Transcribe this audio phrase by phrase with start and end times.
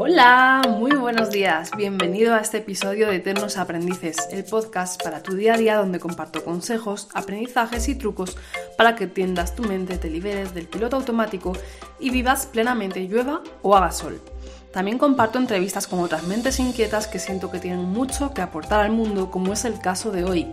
[0.00, 1.72] Hola, muy buenos días.
[1.76, 5.98] Bienvenido a este episodio de Eternos Aprendices, el podcast para tu día a día donde
[5.98, 8.36] comparto consejos, aprendizajes y trucos
[8.76, 11.52] para que tiendas tu mente, te liberes del piloto automático
[11.98, 14.20] y vivas plenamente llueva o haga sol.
[14.72, 18.92] También comparto entrevistas con otras mentes inquietas que siento que tienen mucho que aportar al
[18.92, 20.46] mundo, como es el caso de hoy.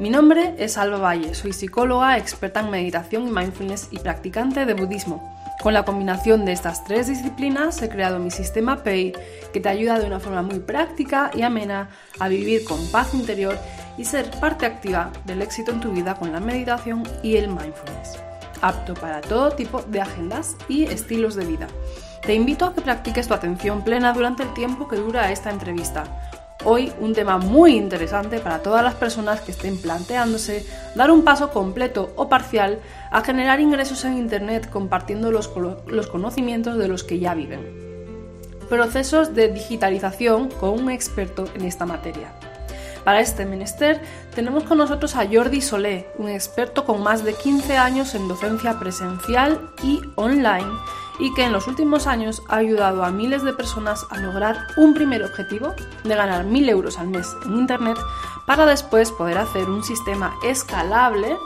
[0.00, 4.74] Mi nombre es Alba Valle, soy psicóloga, experta en meditación y mindfulness y practicante de
[4.74, 5.35] budismo.
[5.62, 9.14] Con la combinación de estas tres disciplinas he creado mi sistema PAY
[9.52, 11.88] que te ayuda de una forma muy práctica y amena
[12.20, 13.58] a vivir con paz interior
[13.96, 18.18] y ser parte activa del éxito en tu vida con la meditación y el mindfulness.
[18.60, 21.66] Apto para todo tipo de agendas y estilos de vida.
[22.22, 26.04] Te invito a que practiques tu atención plena durante el tiempo que dura esta entrevista
[26.64, 31.50] Hoy un tema muy interesante para todas las personas que estén planteándose dar un paso
[31.50, 35.48] completo o parcial a generar ingresos en Internet compartiendo los,
[36.08, 37.60] conocimientos de los que ya viven.
[38.68, 42.32] Procesos de digitalización con un experto en esta materia.
[43.04, 44.00] Para este menester
[44.34, 48.80] tenemos con nosotros a Jordi Solé, un experto con más de 15 años en docencia
[48.80, 50.66] presencial y online
[51.18, 54.94] y que en los últimos años ha ayudado a miles de personas a lograr un
[54.94, 57.98] primer objetivo de ganar 1.000 euros al mes en Internet
[58.46, 61.36] para después poder hacer un sistema escalable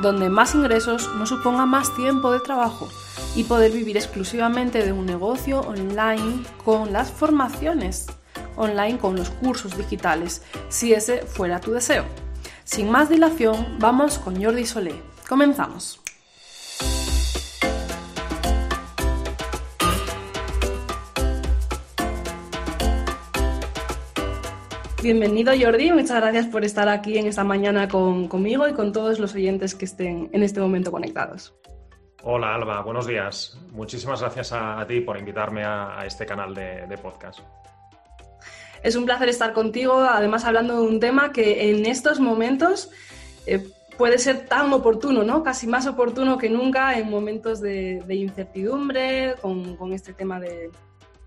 [0.00, 2.88] donde más ingresos no suponga más tiempo de trabajo
[3.34, 8.06] y poder vivir exclusivamente de un negocio online con las formaciones
[8.58, 12.04] online con los cursos digitales, si ese fuera tu deseo.
[12.64, 15.00] Sin más dilación, vamos con Jordi Solé.
[15.28, 16.00] Comenzamos.
[25.10, 29.34] Bienvenido Jordi, muchas gracias por estar aquí en esta mañana conmigo y con todos los
[29.34, 31.54] oyentes que estén en este momento conectados.
[32.24, 33.58] Hola Alba, buenos días.
[33.72, 37.40] Muchísimas gracias a, ti por invitarme a, este canal de, podcast.
[38.82, 42.90] Es un placer estar contigo, además hablando de un tema que en estos momentos
[43.46, 45.42] eh, puede ser tan oportuno, ¿no?
[45.42, 50.70] Casi más oportuno que nunca en momentos de, incertidumbre, con este tema de,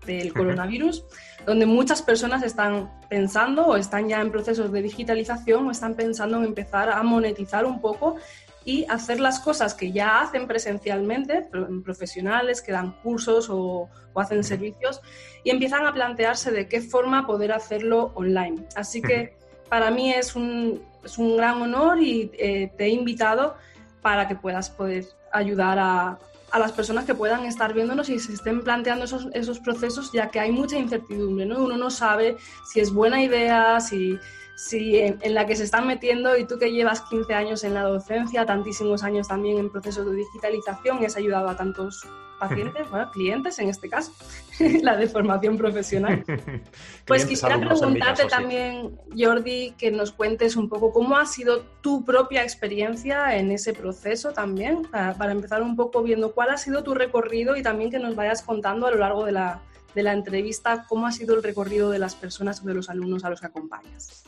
[0.06, 1.04] del coronavirus,
[1.46, 6.38] donde muchas personas están pensando o están ya en procesos de digitalización o están pensando
[6.38, 8.16] en empezar a monetizar un poco
[8.64, 11.48] y hacer las cosas que ya hacen presencialmente,
[11.84, 15.00] profesionales que dan cursos o, hacen servicios,
[15.42, 18.66] y empiezan a plantearse de qué forma poder hacerlo online.
[18.76, 19.36] Así que
[19.68, 23.56] para mí es un, es un gran honor y eh, te he invitado
[24.00, 26.18] para que puedas poder ayudar a,
[26.52, 30.30] a las personas que puedan estar viéndonos y se estén planteando esos, esos procesos, ya
[30.30, 31.64] que hay mucha incertidumbre, ¿no?
[31.64, 34.18] Uno no sabe si es buena idea, si,
[34.54, 37.84] si en, la que se están metiendo y tú que llevas 15 años en la
[37.84, 42.06] docencia, tantísimos años también en procesos de digitalización y has ayudado a tantos
[42.42, 44.12] pacientes, bueno, clientes en este caso,
[44.82, 46.24] la de formación profesional.
[47.06, 52.42] pues quisiera preguntarte también, Jordi, que nos cuentes un poco cómo ha sido tu propia
[52.42, 57.56] experiencia en ese proceso también, para, empezar un poco viendo cuál ha sido tu recorrido
[57.56, 59.62] y también que nos vayas contando a lo largo de la,
[59.94, 63.24] de la entrevista cómo ha sido el recorrido de las personas o de los alumnos
[63.24, 64.24] a los que acompañas.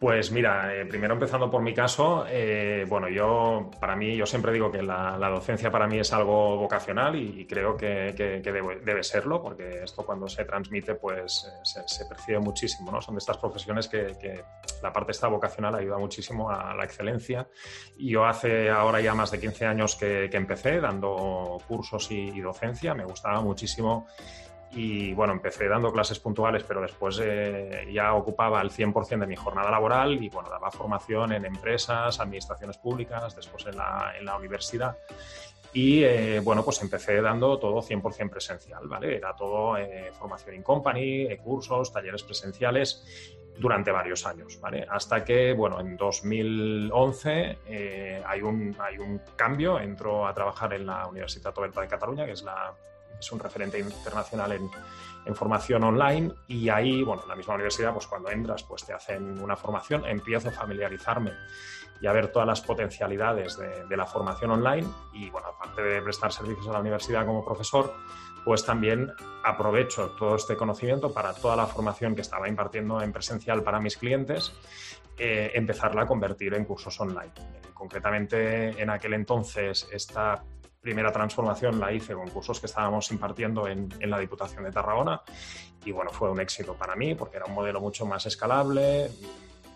[0.00, 4.50] Pues mira, eh, primero empezando por mi caso, eh, bueno, yo para mí, yo siempre
[4.50, 9.82] digo que la, docencia para mí es algo vocacional y, creo que, debe, serlo, porque
[9.84, 13.02] esto cuando se transmite pues eh, se, percibe muchísimo, ¿no?
[13.02, 14.42] Son de estas profesiones que,
[14.82, 17.46] la parte esta vocacional ayuda muchísimo a la excelencia.
[17.98, 22.40] Y yo hace ahora ya más de 15 años que, empecé dando cursos y, y
[22.40, 24.06] docencia, me gustaba muchísimo
[24.72, 29.34] y bueno, empecé dando clases puntuales, pero después eh, ya ocupaba el 100% de mi
[29.34, 34.36] jornada laboral y bueno, daba formación en empresas, administraciones públicas, después en la, en la
[34.36, 34.96] universidad.
[35.72, 39.16] Y eh, bueno, pues empecé dando todo 100% presencial, ¿vale?
[39.16, 44.86] Era todo eh, formación in company, cursos, talleres presenciales durante varios años, ¿vale?
[44.88, 47.58] Hasta que, bueno, en 2011
[48.24, 52.32] hay, un, hay un cambio, entro a trabajar en la Universidad Oberta de Cataluña, que
[52.32, 52.74] es la
[53.20, 54.70] es un referente internacional en,
[55.34, 59.54] formación online y ahí, bueno, la misma universidad, pues cuando entras, pues te hacen una
[59.54, 61.30] formación, empiezo a familiarizarme
[62.00, 66.32] y a ver todas las potencialidades de, la formación online y, bueno, aparte de prestar
[66.32, 67.94] servicios a la universidad como profesor,
[68.44, 69.12] pues también
[69.44, 73.98] aprovecho todo este conocimiento para toda la formación que estaba impartiendo en presencial para mis
[73.98, 74.52] clientes,
[75.16, 77.32] eh, empezarla a convertir en cursos online.
[77.72, 80.42] concretamente, en aquel entonces, esta
[80.80, 85.22] primera transformación la hice con cursos que estábamos impartiendo en, la Diputación de Tarragona
[85.84, 89.10] y bueno, fue un éxito para mí porque era un modelo mucho más escalable,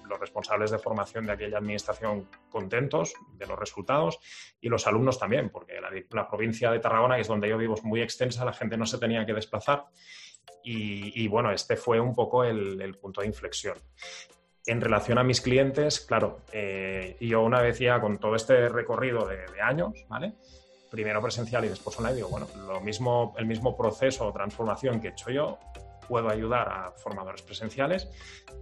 [0.09, 4.19] los responsables de formación de aquella administración contentos de los resultados
[4.61, 5.75] y los alumnos también, porque
[6.11, 8.87] la, provincia de Tarragona, que es donde yo vivo, es muy extensa, la gente no
[8.87, 9.87] se tenía que desplazar
[10.63, 13.77] Y, bueno, este fue un poco el, punto de inflexión.
[14.67, 19.27] En relación a mis clientes, claro, eh, yo una vez ya con todo este recorrido
[19.27, 20.35] de, de años, ¿vale?
[20.95, 25.09] Primero presencial y después online, digo, bueno, lo mismo, el mismo proceso o transformación que
[25.09, 25.59] he hecho yo,
[26.07, 28.09] puedo ayudar a formadores presenciales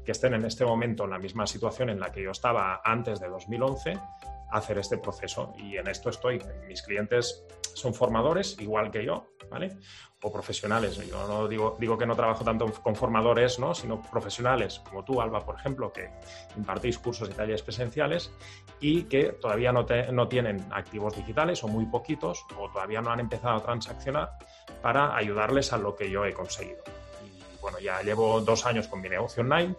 [0.02, 3.20] que estén en este momento en la misma situación en la que yo estaba antes
[3.20, 5.54] de 2011 a hacer este proceso.
[5.58, 6.40] Y en esto estoy.
[6.68, 7.44] Mis clientes
[7.74, 9.78] son formadores, igual que yo, ¿vale?
[10.22, 10.96] O profesionales.
[10.96, 13.74] Yo no digo, digo que no trabajo tanto con formadores, ¿no?
[13.74, 16.10] Sino profesionales, como tú, Alba, por ejemplo, que
[16.56, 18.30] impartís cursos y talleres presenciales
[18.78, 23.20] y que todavía no, no tienen activos digitales o muy poquitos, o todavía no han
[23.20, 24.32] empezado a transaccionar
[24.82, 26.82] para ayudarles a lo que yo he conseguido.
[27.24, 29.74] Y bueno, ya llevo dos años con mi negocio online.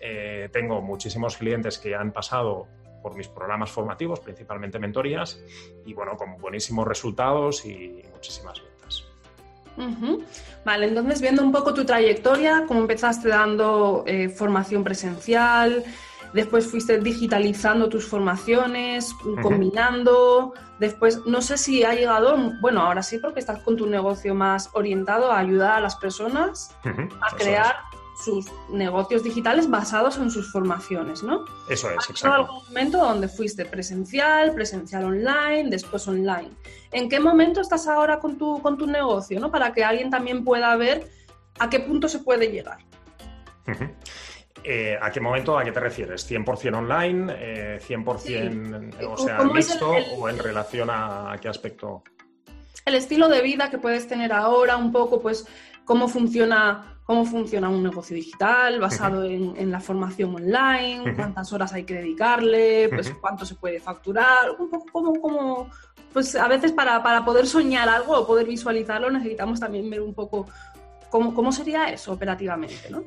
[0.00, 2.68] Eh, tengo muchísimos clientes que han pasado
[3.02, 5.40] por mis programas formativos, principalmente mentorías,
[5.84, 9.04] y bueno, con buenísimos resultados y muchísimas ventas.
[10.64, 15.84] Vale, entonces viendo un poco tu trayectoria, cómo empezaste dando eh, formación presencial,
[16.32, 19.12] después fuiste digitalizando tus formaciones,
[19.42, 24.34] combinando, después no sé si ha llegado, bueno, ahora sí porque estás con tu negocio
[24.34, 27.76] más orientado a ayudar a las personas a crear
[28.22, 31.44] sus negocios digitales basados en sus formaciones, ¿no?
[31.68, 32.32] Eso es, exacto.
[32.32, 36.50] algún momento donde fuiste presencial, presencial online, después online.
[36.92, 39.50] ¿En qué momento estás ahora con tu, con tu negocio, ¿no?
[39.50, 41.08] Para que alguien también pueda ver
[41.58, 42.78] a qué punto se puede llegar.
[44.64, 46.30] Eh, ¿A qué momento, a qué te refieres?
[46.30, 47.80] ¿100% online?
[47.80, 49.90] ¿100% eh, o sea, listo?
[50.16, 52.04] ¿O en relación a, a qué aspecto?
[52.84, 55.46] El estilo de vida que puedes tener ahora, un poco, pues,
[55.84, 61.84] cómo funciona cómo funciona un negocio digital basado en, la formación online, cuántas horas hay
[61.84, 65.70] que dedicarle, pues cuánto se puede facturar, un poco como, como
[66.12, 70.46] pues a veces para, poder soñar algo o poder visualizarlo necesitamos también ver un poco
[71.10, 73.02] cómo, cómo sería eso operativamente, ¿no?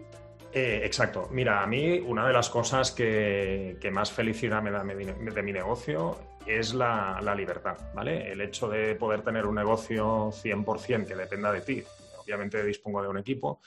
[0.56, 1.28] Eh, exacto.
[1.32, 6.18] Mira, a mí una de las cosas que, más felicidad me da de mi, negocio
[6.46, 8.32] es la, la, libertad, ¿vale?
[8.32, 11.84] El hecho de poder tener un negocio 100% que dependa de ti,
[12.26, 13.62] obviamente dispongo de un equipo,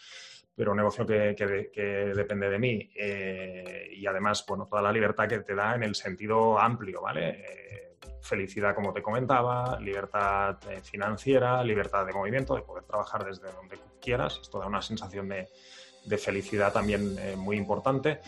[0.55, 5.39] pero un negocio que, depende de mí eh, y además, bueno, toda la libertad que
[5.39, 7.29] te da en el sentido amplio, ¿vale?
[7.29, 13.53] Eh, felicidad, como te comentaba, libertad eh, financiera, libertad de movimiento, de poder trabajar desde
[13.53, 14.41] donde quieras.
[14.43, 15.49] Esto da una sensación de,
[16.05, 18.21] de felicidad también muy importante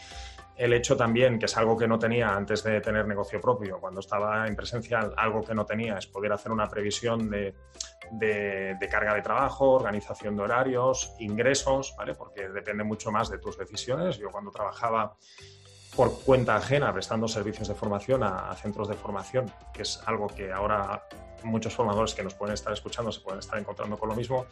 [0.60, 4.00] el hecho también, que es algo que no tenía antes de tener negocio propio, cuando
[4.00, 7.54] estaba en presencial, algo que no tenía es poder hacer una previsión de,
[8.90, 12.14] carga de trabajo, organización de horarios, ingresos, ¿vale?
[12.14, 14.18] Porque depende mucho más de tus decisiones.
[14.18, 15.16] Yo cuando trabajaba
[15.96, 20.52] por cuenta ajena, prestando servicios de formación a, centros de formación, que es algo que
[20.52, 21.06] ahora
[21.42, 24.46] muchos formadores que nos pueden estar escuchando se pueden estar encontrando con lo mismo,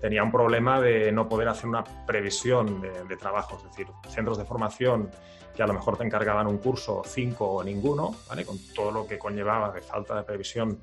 [0.00, 4.38] tenía un problema de no poder hacer una previsión de, de trabajo, es decir, centros
[4.38, 5.10] de formación
[5.54, 8.44] que a lo mejor te encargaban un curso, cinco o ninguno, ¿vale?
[8.44, 10.82] con todo lo que conllevaba de falta de previsión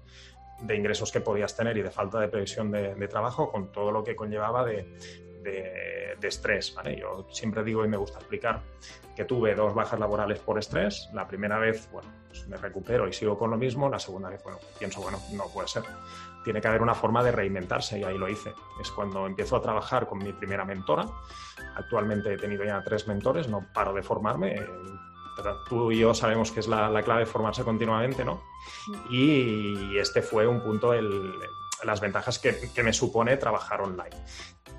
[0.62, 4.04] de ingresos que podías tener y de falta de previsión de, trabajo, con todo lo
[4.04, 4.88] que conllevaba de,
[6.22, 6.76] estrés.
[6.76, 7.00] ¿vale?
[7.00, 8.62] Yo siempre digo y me gusta explicar
[9.16, 11.10] que tuve dos bajas laborales por estrés.
[11.14, 13.90] La primera vez, bueno, pues me recupero y sigo con lo mismo.
[13.90, 15.84] La segunda vez, bueno, pienso, bueno, no puede ser.
[16.44, 18.54] Tiene que haber una forma de reinventarse y ahí lo hice.
[18.82, 21.06] Es cuando empiezo a trabajar con mi primera mentora.
[21.76, 24.56] Actualmente he tenido ya tres mentores, no paro de formarme.
[25.68, 28.42] Tú y yo sabemos que es la, la clave formarse continuamente, ¿no?
[29.10, 31.34] Y este fue un punto, el,
[31.84, 34.16] las ventajas que, que, me supone trabajar online.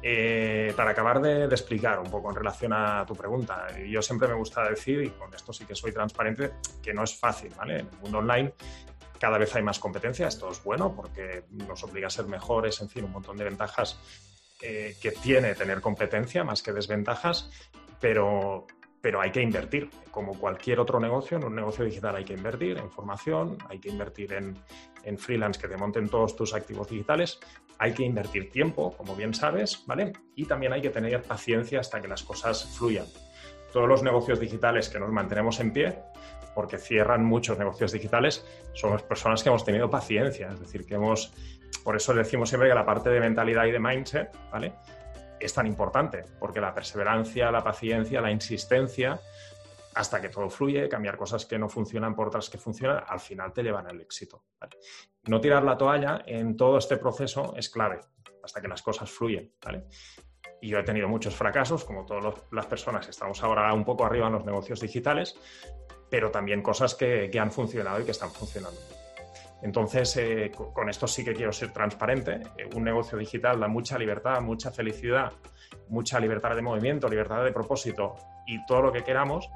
[0.03, 4.35] Eh, para acabar de, explicar un poco en relación a tu pregunta, yo siempre me
[4.35, 6.53] gusta decir, y con esto sí que soy transparente,
[6.83, 7.81] que no es fácil, ¿vale?
[7.81, 8.55] En el mundo online
[9.19, 12.89] cada vez hay más competencia, esto es bueno porque nos obliga a ser mejores, en
[12.89, 14.01] fin, un montón de ventajas
[14.63, 17.51] eh, que tiene tener competencia más que desventajas,
[18.01, 18.67] pero,
[19.01, 19.91] pero hay que invertir.
[20.11, 23.89] Como cualquier otro negocio, en un negocio digital hay que invertir en formación, hay que
[23.89, 24.57] invertir en,
[25.05, 27.39] en freelance que te monten todos tus activos digitales,
[27.79, 30.13] hay que invertir tiempo, como bien sabes, ¿vale?
[30.35, 33.07] Y también hay que tener paciencia hasta que las cosas fluyan.
[33.73, 35.99] Todos los negocios digitales que nos mantenemos en pie,
[36.55, 41.33] porque cierran muchos negocios digitales, somos personas que hemos tenido paciencia, es decir, que hemos,
[41.85, 44.75] por eso decimos siempre que la parte de mentalidad y de mindset, ¿vale?
[45.41, 49.19] Es tan importante, porque la perseverancia, la paciencia, la insistencia,
[49.95, 53.53] hasta que todo fluye, cambiar cosas que no funcionan por otras que funcionan, al final
[53.53, 54.45] te llevan al éxito.
[55.27, 58.01] No tirar la toalla en todo este proceso es clave,
[58.43, 59.53] hasta que las cosas fluyen.
[60.61, 64.05] Y yo he tenido muchos fracasos, como todas las personas que estamos ahora un poco
[64.05, 65.37] arriba en los negocios digitales,
[66.11, 68.79] pero también cosas que, han funcionado y que están funcionando.
[69.63, 72.41] Entonces, eh, con esto sí que quiero ser transparente.
[72.57, 75.33] Eh, un negocio digital da mucha libertad, mucha felicidad,
[75.89, 79.49] mucha libertad de movimiento, libertad de propósito y todo lo que queramos,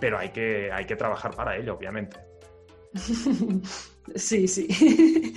[0.00, 2.18] pero hay que, hay que trabajar para ello, obviamente.
[4.14, 4.66] Sí, sí.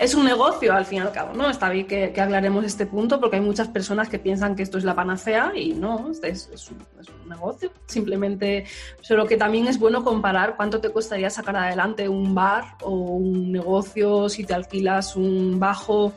[0.00, 1.50] es un negocio al fin y al cabo, ¿no?
[1.50, 4.84] Está bien que, aclaremos este punto porque hay muchas personas que piensan que esto es
[4.84, 7.70] la panacea y no, es, es, un, negocio.
[7.84, 8.64] Simplemente,
[9.02, 13.52] solo que también es bueno comparar cuánto te costaría sacar adelante un bar o un
[13.52, 16.14] negocio si te alquilas un bajo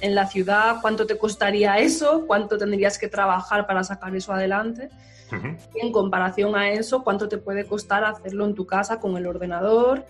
[0.00, 4.88] en la ciudad, cuánto te costaría eso, cuánto tendrías que trabajar para sacar eso adelante.
[5.74, 9.26] Y en comparación a eso, cuánto te puede costar hacerlo en tu casa con el
[9.26, 10.06] ordenador.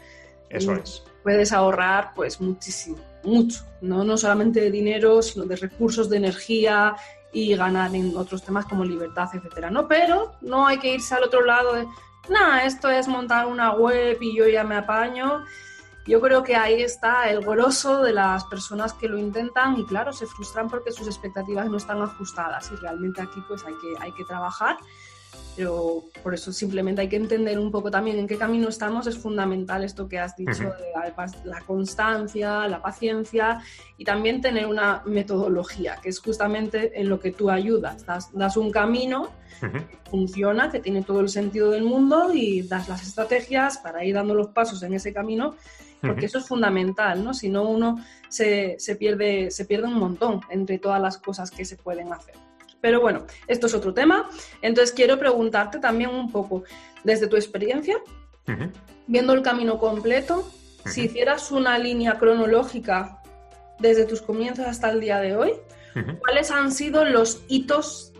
[0.48, 4.04] Eso es puedes ahorrar pues muchísimo, mucho, ¿no?
[4.04, 6.96] no solamente de dinero, sino de recursos, de energía
[7.32, 9.86] y ganar en otros temas como libertad, etcétera, ¿no?
[9.88, 11.86] Pero no hay que irse al otro lado de,
[12.28, 15.44] nada, esto es montar una web y yo ya me apaño.
[16.06, 20.12] Yo creo que ahí está el grosso de las personas que lo intentan y claro,
[20.12, 24.12] se frustran porque sus expectativas no están ajustadas y realmente aquí pues hay que, hay
[24.12, 24.78] que trabajar
[25.56, 29.06] pero por eso simplemente hay que entender un poco también en qué camino estamos.
[29.06, 31.12] Es fundamental esto que has dicho, de
[31.44, 33.62] la constancia, la paciencia
[33.96, 38.04] y también tener una metodología, que es justamente en lo que tú ayudas.
[38.04, 39.30] Das, un camino,
[40.10, 44.34] funciona, que tiene todo el sentido del mundo y das las estrategias para ir dando
[44.34, 45.56] los pasos en ese camino,
[46.02, 47.32] porque eso es fundamental, ¿no?
[47.32, 47.96] Si no, uno
[48.28, 52.45] se, se, pierde, se pierde un montón entre todas las cosas que se pueden hacer.
[52.80, 54.28] Pero bueno, esto es otro tema.
[54.62, 56.64] Entonces quiero preguntarte también un poco,
[57.04, 57.96] desde tu experiencia,
[59.06, 60.50] viendo el camino completo,
[60.84, 63.22] si hicieras una línea cronológica
[63.78, 65.52] desde tus comienzos hasta el día de hoy,
[66.20, 68.12] ¿cuáles han sido los hitos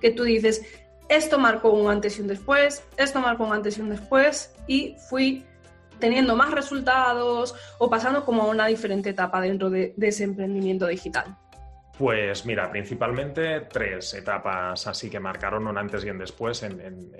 [0.00, 0.62] que tú dices,
[1.08, 4.94] esto marcó un antes y un después, esto marcó un antes y un después, y
[5.08, 5.44] fui
[5.98, 11.36] teniendo más resultados o pasando como a una diferente etapa dentro de ese emprendimiento digital?
[11.98, 17.12] Pues mira, principalmente tres etapas así que marcaron un antes y un después en,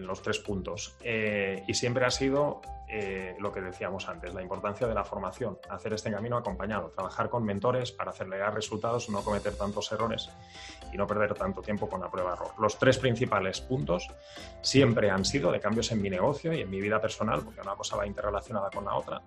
[0.00, 0.94] los tres puntos.
[1.02, 5.58] Eh, y siempre ha sido eh, lo que decíamos antes, la importancia de la formación,
[5.70, 10.28] hacer este camino acompañado, trabajar con mentores para acelerar resultados, no cometer tantos errores
[10.92, 12.52] y no perder tanto tiempo con la prueba-error.
[12.58, 14.06] Los tres principales puntos
[14.60, 17.74] siempre han sido de cambios en mi negocio y en mi vida personal, porque una
[17.74, 19.22] cosa va interrelacionada con la otra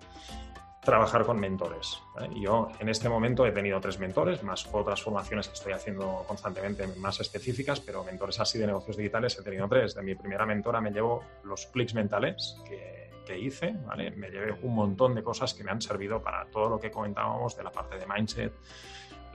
[0.82, 2.02] trabajar con mentores.
[2.34, 6.86] Yo en este momento he tenido tres mentores, más otras formaciones que estoy haciendo constantemente
[6.98, 9.94] más específicas, pero mentores así de negocios digitales he tenido tres.
[9.94, 13.74] De mi primera mentora me llevo los clics mentales que, que hice,
[14.16, 17.56] me llevé un montón de cosas que me han servido para todo lo que comentábamos
[17.56, 18.52] de la parte de mindset,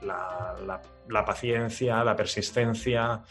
[0.02, 3.24] la, la, paciencia, la persistencia.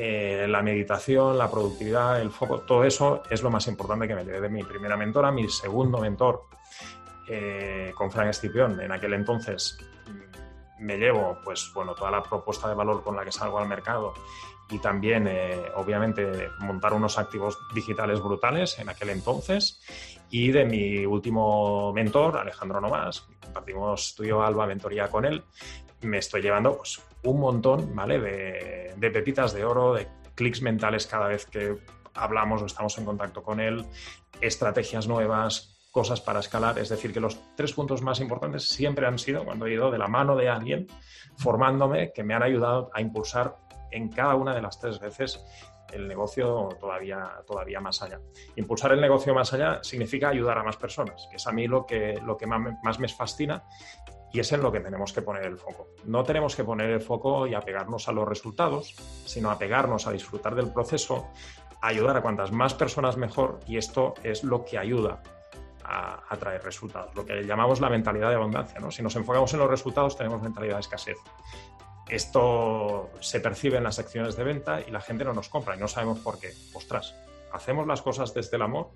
[0.00, 4.24] Eh, la meditación, la productividad, el foco, todo eso es lo más importante que me
[4.24, 5.32] llevé de mi primera mentora.
[5.32, 6.44] Mi segundo mentor
[7.28, 8.80] eh, con Frank Escipión.
[8.80, 13.24] En aquel entonces mm, me llevo, pues bueno, toda la propuesta de valor con la
[13.24, 14.14] que salgo al mercado
[14.70, 19.80] y también, eh, obviamente, montar unos activos digitales brutales en aquel entonces.
[20.30, 25.42] Y de mi último mentor, Alejandro Nomás, compartimos tú y yo, Alba, mentoría con él,
[26.02, 28.18] me estoy llevando pues, un montón, ¿vale?
[28.18, 31.76] De pepitas de oro, de clics mentales cada vez que
[32.14, 33.84] hablamos o estamos en contacto con él,
[34.40, 36.78] estrategias nuevas, cosas para escalar.
[36.78, 39.98] Es decir, que los tres puntos más importantes siempre han sido cuando he ido de
[39.98, 40.86] la mano de alguien
[41.36, 43.56] formándome que me han ayudado a impulsar
[43.90, 45.44] en cada una de las tres veces
[45.92, 48.20] el negocio todavía, todavía más allá.
[48.54, 51.84] Impulsar el negocio más allá significa ayudar a más personas, que es a mí lo
[51.84, 53.64] que, lo que más, me fascina
[54.32, 55.88] y es en lo que tenemos que poner el foco.
[56.04, 58.94] No tenemos que poner el foco y apegarnos a los resultados,
[59.26, 61.26] sino apegarnos a disfrutar del proceso,
[61.80, 65.20] ayudar a cuantas más personas mejor y esto es lo que ayuda
[65.88, 68.78] a, traer resultados, lo que llamamos la mentalidad de abundancia.
[68.78, 68.90] ¿no?
[68.90, 71.16] Si nos enfocamos en los resultados, tenemos mentalidad de escasez.
[72.08, 75.78] Esto se percibe en las acciones de venta y la gente no nos compra y
[75.78, 76.52] no sabemos por qué.
[76.74, 77.14] Ostras,
[77.52, 78.90] hacemos las cosas desde el amor,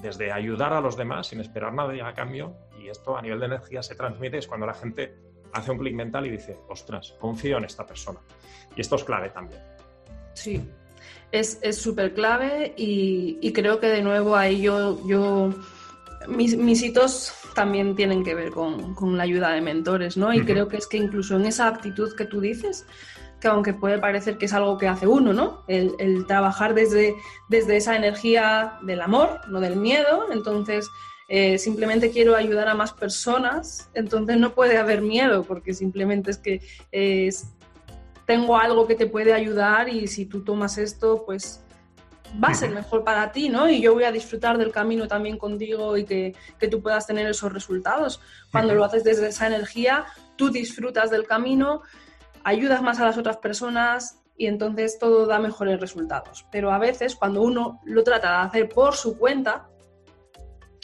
[0.00, 3.46] desde ayudar a los demás sin esperar nada a cambio y esto a nivel de
[3.46, 5.16] energía se transmite es cuando la gente
[5.52, 8.20] hace un clic mental y dice, ostras, confío en esta persona.
[8.74, 9.62] Y esto es clave también.
[10.34, 10.68] Sí,
[11.30, 15.50] es súper clave y, y, creo que de nuevo ahí yo, yo
[16.28, 20.32] mis, hitos también tienen que ver con, la ayuda de mentores, ¿no?
[20.32, 22.86] Y creo que es que incluso en esa actitud que tú dices,
[23.40, 25.64] que aunque puede parecer que es algo que hace uno, ¿no?
[25.66, 27.14] El, trabajar desde,
[27.48, 30.88] desde esa energía del amor, no del miedo, entonces
[31.28, 36.38] eh, simplemente quiero ayudar a más personas, entonces no puede haber miedo, porque simplemente es
[36.38, 36.60] que
[38.26, 41.62] tengo algo que te puede ayudar y si tú tomas esto, pues
[42.42, 43.68] va a ser mejor para ti, ¿no?
[43.68, 47.26] Y yo voy a disfrutar del camino también contigo y que, que tú puedas tener
[47.26, 48.20] esos resultados.
[48.50, 51.82] Cuando lo haces desde esa energía, tú disfrutas del camino,
[52.44, 56.46] ayudas más a las otras personas y entonces todo da mejores resultados.
[56.50, 59.68] Pero a veces cuando uno lo trata de hacer por su cuenta,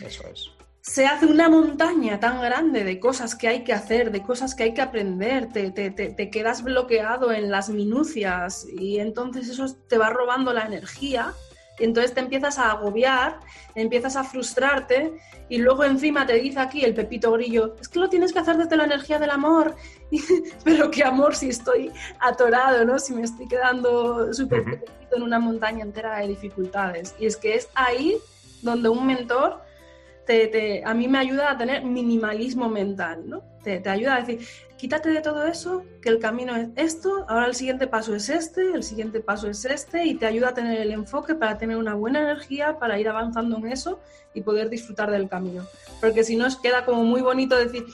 [0.01, 0.58] eso es.
[0.81, 4.63] Se hace una montaña tan grande de cosas que hay que hacer, de cosas que
[4.63, 9.99] hay que aprender, te, te, te, quedas bloqueado en las minucias y entonces eso te
[9.99, 11.35] va robando la energía
[11.79, 13.39] y entonces te empiezas a agobiar,
[13.75, 15.13] empiezas a frustrarte
[15.49, 18.57] y luego encima te dice aquí el pepito grillo, es que lo tienes que hacer
[18.57, 19.77] desde la energía del amor.
[20.65, 22.99] Pero qué amor si estoy atorado, ¿no?
[22.99, 27.15] Si me estoy quedando súper en una montaña entera de dificultades.
[27.19, 28.19] Y es que es ahí
[28.63, 29.63] donde un mentor
[30.85, 33.43] a mí me ayuda a tener minimalismo mental, ¿no?
[33.63, 37.55] Te, ayuda a decir, quítate de todo eso, que el camino es esto, ahora el
[37.55, 40.93] siguiente paso es este, el siguiente paso es este, y te ayuda a tener el
[40.93, 44.01] enfoque para tener una buena energía, para ir avanzando en eso
[44.35, 45.67] y poder disfrutar del camino.
[46.01, 47.85] Porque si no, es queda como muy bonito decir,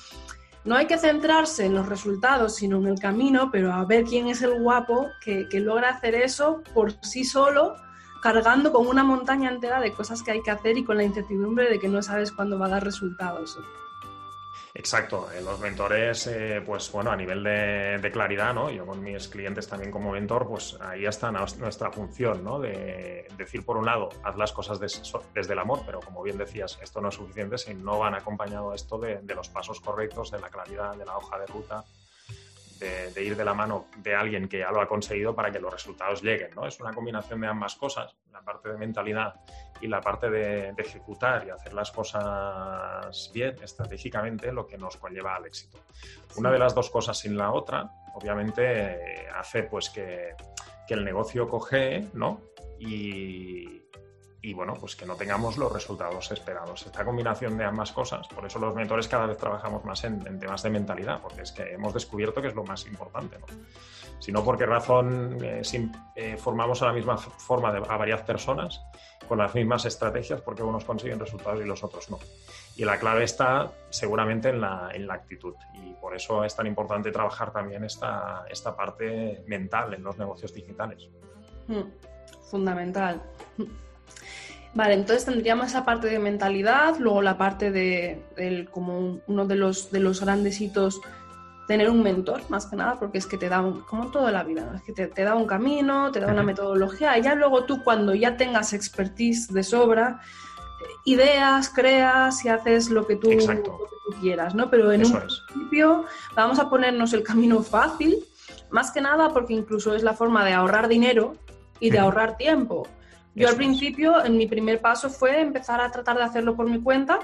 [0.64, 4.28] no hay que centrarse en los resultados, sino en el camino, pero a ver quién
[4.28, 7.76] es el guapo que, que logra hacer eso por sí solo
[8.24, 11.68] cargando con una montaña entera de cosas que hay que hacer y con la incertidumbre
[11.68, 13.58] de que no sabes cuándo va a dar resultados.
[14.72, 18.70] Exacto, eh, los mentores, eh, pues bueno, a nivel de, claridad, ¿no?
[18.70, 22.58] Yo con mis clientes también como mentor, pues ahí está nuestra función, ¿no?
[22.58, 26.78] De decir, por un lado, haz las cosas desde el amor, pero como bien decías,
[26.82, 30.48] esto no es suficiente si no van acompañado esto de los pasos correctos, de la
[30.48, 31.84] claridad, de la hoja de ruta,
[32.84, 35.72] de, ir de la mano de alguien que ya lo ha conseguido para que los
[35.72, 36.50] resultados lleguen.
[36.54, 36.66] ¿no?
[36.66, 39.34] Es una combinación de ambas cosas, la parte de mentalidad
[39.80, 45.36] y la parte de, ejecutar y hacer las cosas bien, estratégicamente, lo que nos conlleva
[45.36, 45.78] al éxito.
[46.36, 50.34] Una de las dos cosas sin la otra, obviamente, hace pues que,
[50.86, 52.40] que el negocio coge ¿no?
[52.78, 53.83] y,
[54.44, 56.84] y bueno, pues que no tengamos los resultados esperados.
[56.84, 60.62] Esta combinación de ambas cosas, por eso los mentores cada vez trabajamos más en, temas
[60.62, 63.38] de mentalidad, porque es que hemos descubierto que es lo más importante.
[63.38, 63.46] ¿no?
[64.18, 65.62] Si no, ¿por qué razón eh,
[66.14, 68.82] eh, formamos a la misma forma de, a varias personas
[69.26, 70.42] con las mismas estrategias?
[70.42, 72.18] Porque unos consiguen resultados y los otros no.
[72.76, 75.54] Y la clave está seguramente en la, en la actitud.
[75.72, 80.52] Y por eso es tan importante trabajar también esta, esta parte mental en los negocios
[80.52, 81.08] digitales.
[81.66, 81.80] Mm,
[82.50, 83.22] fundamental.
[84.74, 89.92] Vale, entonces tendríamos esa parte de mentalidad, luego la parte de, como uno de los,
[89.92, 91.00] de los grandes hitos,
[91.68, 94.42] tener un mentor, más que nada, porque es que te da, un, como toda la
[94.42, 97.84] vida, es que te, da un camino, te da una metodología, y ya luego tú
[97.84, 100.20] cuando ya tengas expertise de sobra,
[101.04, 103.30] ideas, creas y haces lo que tú,
[104.20, 104.70] quieras, ¿no?
[104.70, 108.24] Pero en un principio vamos a ponernos el camino fácil,
[108.70, 111.36] más que nada porque incluso es la forma de ahorrar dinero
[111.80, 112.86] y de ahorrar tiempo.
[113.34, 116.80] Yo al principio, en mi primer paso fue empezar a tratar de hacerlo por mi
[116.80, 117.18] cuenta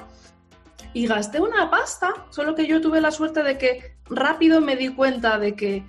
[0.93, 4.89] y gasté una pasta, solo que yo tuve la suerte de que rápido me di
[4.89, 5.85] cuenta de que,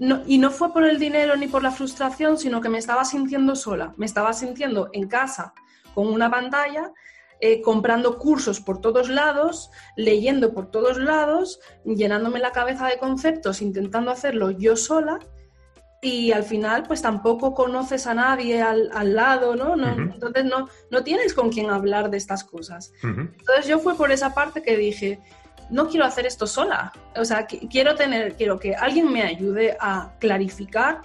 [0.00, 3.04] no, y no fue por el dinero ni por la frustración, sino que me estaba
[3.04, 5.54] sintiendo sola, me estaba sintiendo en casa
[5.94, 6.92] con una pantalla,
[7.40, 13.62] eh, comprando cursos por todos lados, leyendo por todos lados, llenándome la cabeza de conceptos,
[13.62, 15.20] intentando hacerlo yo sola
[16.02, 19.74] y al final pues tampoco conoces a nadie al, lado, ¿no?
[19.86, 22.92] Entonces no, no tienes con quién hablar de estas cosas.
[23.02, 25.20] Entonces yo fue por esa parte que dije,
[25.68, 30.14] no quiero hacer esto sola, o sea, quiero tener, quiero que alguien me ayude a
[30.18, 31.02] clarificar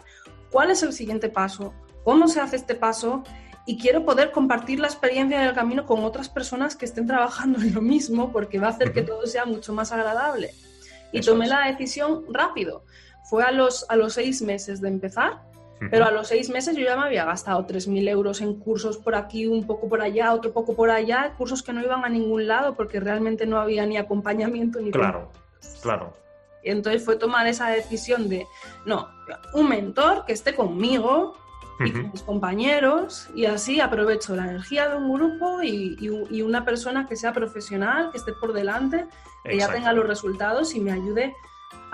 [0.50, 3.24] cuál es el siguiente paso, cómo se hace este paso
[3.68, 7.60] y quiero poder compartir la experiencia en el camino con otras personas que estén trabajando
[7.62, 10.52] en lo mismo porque va a hacer que todo sea mucho más agradable.
[11.12, 12.84] Y tomé la decisión rápido
[13.26, 15.42] fue a los, a los seis meses de empezar,
[15.92, 19.14] pero a los seis meses yo ya me había gastado 3.000 euros en cursos por
[19.14, 22.48] aquí, un poco por allá, otro poco por allá, cursos que no iban a ningún
[22.48, 24.92] lado porque realmente no había ni acompañamiento ni...
[24.92, 25.32] Claro,
[25.82, 26.14] claro.
[26.64, 28.48] Y entonces fue tomar esa decisión de,
[28.86, 29.10] no,
[29.54, 31.36] un mentor que esté conmigo
[31.86, 36.64] y con mis compañeros y así aprovecho la energía de un grupo y, y, una
[36.64, 39.06] persona que sea profesional, que esté por delante,
[39.44, 41.34] que ya tenga los resultados y me ayude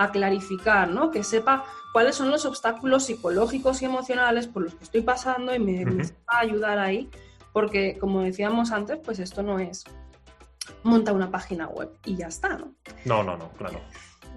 [0.03, 1.11] a clarificar, ¿no?
[1.11, 5.59] Que sepa cuáles son los obstáculos psicológicos y emocionales por los que estoy pasando y
[5.59, 7.09] me, va a ayudar ahí,
[7.53, 9.83] porque como decíamos antes, pues esto no es
[10.83, 12.73] monta una página web y ya está, ¿no?
[13.05, 13.79] No, no, no, claro.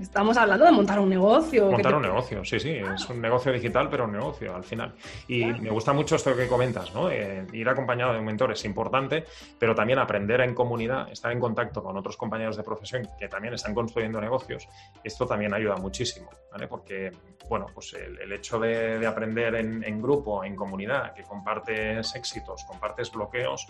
[0.00, 1.70] Estamos hablando de montar un negocio.
[1.70, 4.92] Montar un negocio, sí, sí, es un negocio digital, pero un negocio al final.
[5.28, 7.10] Y me gusta mucho esto que comentas, ¿no?
[7.10, 9.24] Eh, ir acompañado de un mentor es importante,
[9.58, 13.54] pero también aprender en comunidad, estar en contacto con otros compañeros de profesión que también
[13.54, 14.68] están construyendo negocios,
[15.04, 16.66] esto también ayuda muchísimo, ¿vale?
[16.66, 17.12] Porque,
[17.48, 23.12] bueno, pues el, hecho de, aprender en, en grupo, en comunidad, que compartes éxitos, compartes
[23.12, 23.68] bloqueos,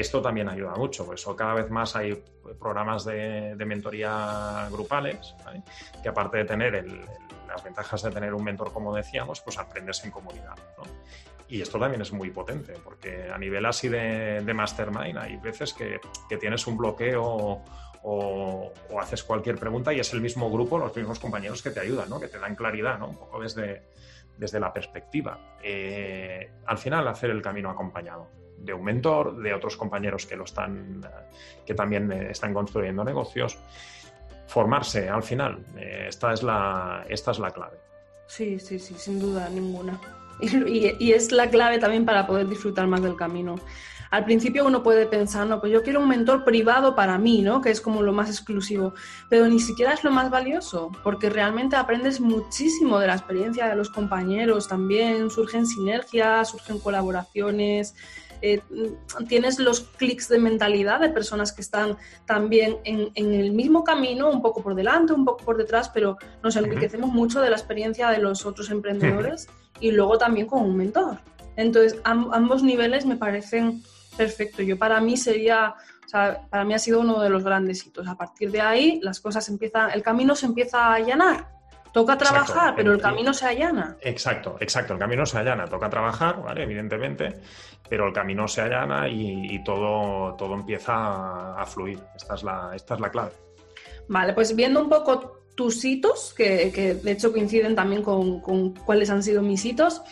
[0.00, 2.22] esto también ayuda mucho, por eso cada vez más hay
[2.60, 5.34] programas de, mentoría grupales,
[6.00, 6.84] que aparte de tener
[7.48, 10.54] las ventajas de tener un mentor, como decíamos, pues aprendes en comunidad.
[11.48, 15.98] Y esto también es muy potente, porque a nivel así de, mastermind hay veces que,
[16.38, 17.64] tienes un bloqueo
[18.04, 22.08] o, haces cualquier pregunta y es el mismo grupo, los mismos compañeros que te ayudan,
[22.08, 22.20] ¿no?
[22.20, 23.08] que te dan claridad, ¿no?
[23.08, 23.88] un poco desde,
[24.36, 25.56] desde la perspectiva.
[25.60, 30.44] Eh, al final, hacer el camino acompañado de un mentor, de otros compañeros que lo
[30.44, 31.00] están,
[31.64, 33.58] que también eh, están construyendo negocios.
[34.46, 37.78] Formarse al final, eh, esta, es la, esta es la clave.
[38.26, 39.98] Sí, sí, sí, sin duda ninguna.
[40.40, 43.56] Y, es la clave también para poder disfrutar más del camino.
[44.10, 47.60] Al principio uno puede pensar, no, pues yo quiero un mentor privado para mí, ¿no?
[47.60, 48.94] Que es como lo más exclusivo,
[49.28, 53.76] pero ni siquiera es lo más valioso, porque realmente aprendes muchísimo de la experiencia de
[53.76, 57.94] los compañeros también, surgen sinergias, surgen colaboraciones,
[58.42, 58.60] eh,
[59.28, 61.96] tienes los clics de mentalidad de personas que están
[62.26, 66.56] también en, el mismo camino, un poco por delante, un poco por detrás, pero nos
[66.56, 69.48] enriquecemos mucho de la experiencia de los otros emprendedores
[69.80, 71.18] y luego también con un mentor.
[71.56, 73.82] Entonces, ambos niveles me parecen
[74.16, 74.64] perfectos.
[74.64, 75.74] Yo para mí sería,
[76.06, 78.06] o sea, para mí ha sido uno de los grandes hitos.
[78.06, 81.58] A partir de ahí, las cosas empiezan, el camino se empieza a allanar
[81.92, 83.96] Toca trabajar, pero el camino se allana.
[84.02, 85.66] Exacto, exacto, el camino se allana.
[85.66, 86.62] Toca trabajar, ¿vale?
[86.62, 87.40] Evidentemente,
[87.88, 92.00] pero el camino se allana y, todo, todo empieza a, fluir.
[92.14, 93.32] Esta es, la, esta es la clave.
[94.08, 96.70] Vale, pues viendo un poco tus hitos, que,
[97.02, 98.40] de hecho coinciden también con,
[98.86, 100.02] cuáles han sido mis hitos.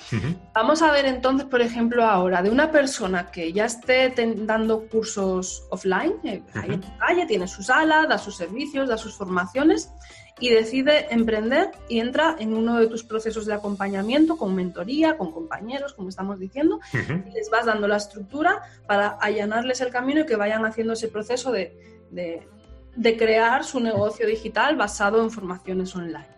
[0.53, 5.65] Vamos a ver entonces, por ejemplo, ahora, de una persona que ya esté dando cursos
[5.71, 9.93] offline, eh, ahí en calle, tiene su sala, da sus servicios, da sus formaciones,
[10.39, 15.33] y decide emprender y entra en uno de tus procesos de acompañamiento con mentoría, con
[15.33, 20.27] compañeros, como estamos diciendo, y les vas dando la estructura para allanarles el camino y
[20.27, 21.79] que vayan haciendo ese proceso de,
[22.11, 26.29] de, crear su negocio digital basado en formaciones online.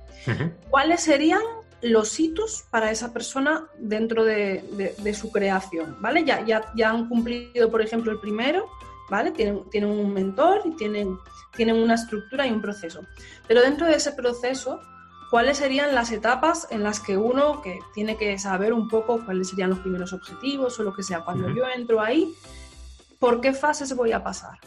[0.71, 1.43] ¿Cuáles serían
[1.81, 5.97] los hitos para esa persona dentro de, de, su creación?
[6.01, 6.25] ¿Vale?
[6.25, 8.69] Ya, ya, ya han cumplido, por ejemplo, el primero,
[9.09, 9.33] ¿vale?
[9.33, 11.19] Tienen, tienen un mentor y tienen,
[11.57, 13.01] tienen una estructura y un proceso.
[13.47, 14.81] Pero dentro de ese proceso,
[15.31, 19.49] ¿cuáles serían las etapas en las que uno que tiene que saber un poco cuáles
[19.49, 21.25] serían los primeros objetivos o lo que sea?
[21.25, 22.35] Cuando yo entro ahí,
[23.19, 24.59] ¿por qué fases voy a pasar?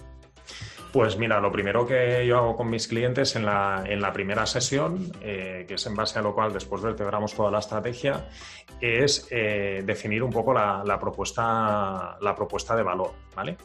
[0.91, 4.45] Pues mira, lo primero que yo hago con mis clientes en la, en la primera
[4.45, 8.27] sesión, eh, que es en base a lo cual después vertebramos toda la estrategia,
[8.81, 13.13] es eh, definir un poco la, propuesta, la propuesta de valor.
[13.33, 13.55] ¿vale?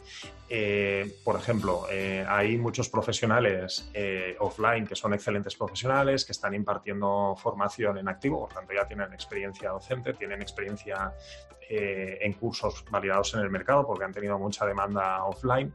[0.47, 1.85] Eh, por ejemplo,
[2.29, 3.91] hay muchos profesionales
[4.39, 9.11] offline que son excelentes profesionales, que están impartiendo formación en activo, por tanto ya tienen
[9.11, 11.11] experiencia docente, tienen experiencia
[11.69, 15.73] en cursos validados en el mercado porque han tenido mucha demanda offline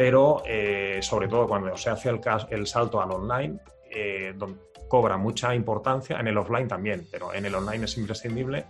[0.00, 3.58] pero eh, sobre todo cuando se hace el, salto al online,
[3.90, 4.34] eh,
[4.88, 8.64] cobra mucha importancia, en el offline también, pero en el online es imprescindible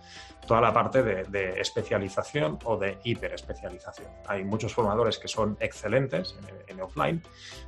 [0.45, 4.09] toda la parte de, especialización o de hiperespecialización.
[4.27, 6.35] Hay muchos formadores que son excelentes
[6.67, 7.23] en, el offline,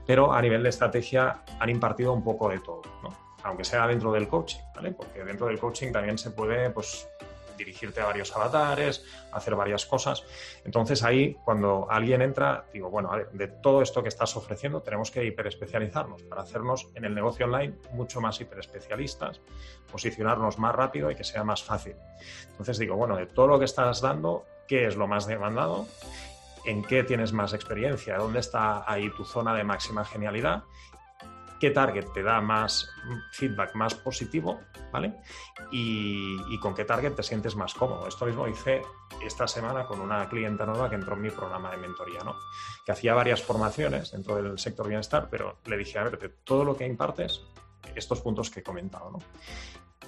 [0.06, 2.82] pero a nivel de estrategia han impartido un poco de todo,
[3.44, 4.92] aunque sea dentro del coaching, ¿vale?
[4.92, 7.08] porque dentro del coaching también se puede pues,
[7.64, 10.24] dirigirte a varios avatares, hacer varias cosas.
[10.66, 15.24] Entonces ahí, cuando alguien entra, digo, bueno, de todo esto que estás ofreciendo, tenemos que
[15.26, 19.42] hiperespecializarnos para hacernos en el negocio online mucho más hiperespecialistas,
[19.92, 21.96] posicionarnos más rápido y que sea más fácil.
[22.52, 25.88] Entonces digo, bueno, de todo lo que estás dando, ¿qué es lo más demandado?
[26.66, 28.18] ¿En qué tienes más experiencia?
[28.18, 30.64] ¿Dónde está ahí tu zona de máxima genialidad?
[31.64, 32.90] Qué target te da más
[33.32, 34.60] feedback más positivo,
[34.92, 35.14] ¿vale?
[35.72, 38.06] Y, con qué target te sientes más cómodo.
[38.06, 38.82] Esto mismo hice
[39.26, 42.36] esta semana con una clienta nueva que entró en mi programa de mentoría, ¿no?
[42.86, 46.66] Que hacía varias formaciones dentro del sector bienestar, pero le dije, a ver, de todo
[46.66, 47.42] lo que impartes,
[47.96, 49.20] estos puntos que he comentado, ¿no?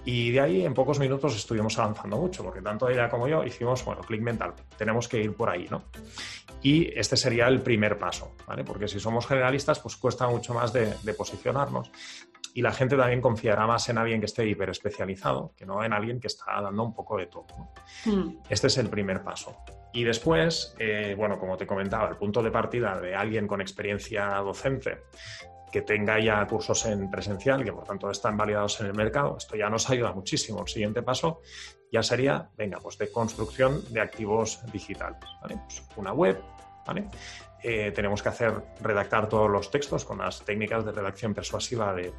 [0.06, 3.84] Y de ahí en pocos minutos estuvimos avanzando mucho, porque tanto ella como yo hicimos,
[3.84, 5.86] bueno, clic mental, tenemos que ir por ahí, ¿no?
[6.62, 8.64] Y este sería el primer paso, ¿vale?
[8.64, 11.92] Porque si somos generalistas, pues cuesta mucho más de, posicionarnos
[12.54, 15.92] y la gente también confiará más en alguien que esté hiper especializado que no en
[15.92, 17.48] alguien que está dando un poco de todo.
[18.06, 18.38] Hmm.
[18.50, 19.58] Este es el primer paso.
[19.92, 24.36] Y después, eh, bueno, como te comentaba, el punto de partida de alguien con experiencia
[24.38, 25.04] docente
[25.76, 29.36] que tenga ya cursos en presencial, que por tanto están validados en el mercado.
[29.38, 30.62] Esto ya nos ayuda muchísimo.
[30.62, 31.42] El siguiente paso
[31.92, 35.20] ya sería, venga, pues de construcción de activos digitales.
[35.42, 36.42] Pues una web,
[36.88, 37.10] ¿vale?
[37.62, 42.14] Eh, tenemos que hacer, redactar todos los textos con las técnicas de redacción persuasiva de,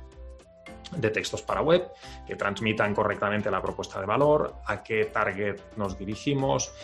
[0.94, 1.88] de textos para web,
[2.26, 6.74] que transmitan correctamente la propuesta de valor, a qué target nos dirigimos,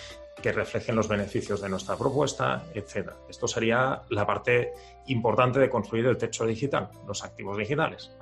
[0.41, 3.11] que reflejen los beneficios de nuestra propuesta, etc.
[3.29, 4.73] Esto sería la parte
[5.07, 8.15] importante de construir el techo digital, los activos digitales.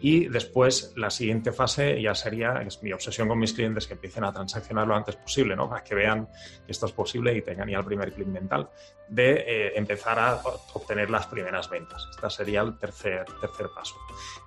[0.00, 4.24] Y después la siguiente fase ya sería, es mi obsesión con mis clientes, que empiecen
[4.24, 5.68] a transaccionar lo antes posible, ¿no?
[5.68, 6.26] para que vean
[6.66, 8.70] que esto es posible y tengan ya el primer clic mental,
[9.08, 10.40] de eh, empezar a
[10.74, 12.06] obtener las primeras ventas.
[12.10, 13.96] Este sería el tercer, tercer paso.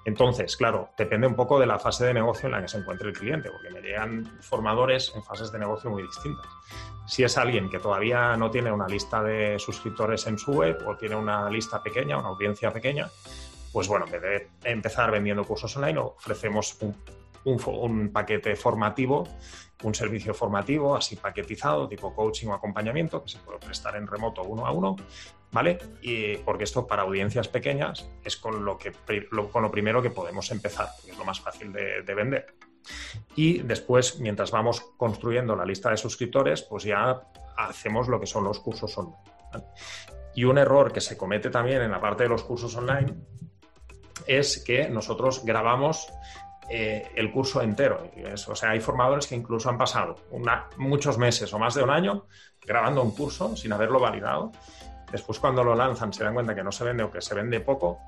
[0.05, 3.09] Entonces, claro, depende un poco de la fase de negocio en la que se encuentre
[3.09, 6.47] el cliente, porque me llegan formadores en fases de negocio muy distintas.
[7.05, 10.95] Si es alguien que todavía no tiene una lista de suscriptores en su web o
[10.95, 13.09] tiene una lista pequeña, una audiencia pequeña,
[13.73, 16.77] pues bueno, en vez de empezar vendiendo cursos online, ofrecemos
[17.43, 19.27] un, paquete formativo,
[19.83, 24.43] un servicio formativo así paquetizado, tipo coaching o acompañamiento, que se puede prestar en remoto
[24.43, 24.95] uno a uno,
[25.51, 25.79] ¿vale?
[26.03, 28.93] Y porque esto para audiencias pequeñas es con lo, que,
[29.51, 32.53] con lo primero que podemos empezar, es lo más fácil de, vender.
[33.35, 37.21] Y después, mientras vamos construyendo la lista de suscriptores, pues ya
[37.57, 39.17] hacemos lo que son los cursos online.
[40.35, 43.13] Y un error que se comete también en la parte de los cursos online
[44.25, 46.07] es que nosotros grabamos
[46.69, 48.09] eh, el curso entero.
[48.47, 50.15] o sea, hay formadores que incluso han pasado
[50.77, 52.25] muchos meses o más de un año
[52.65, 54.51] grabando un curso sin haberlo validado.
[55.11, 57.59] Después cuando lo lanzan se dan cuenta que no se vende o que se vende
[57.59, 57.99] poco.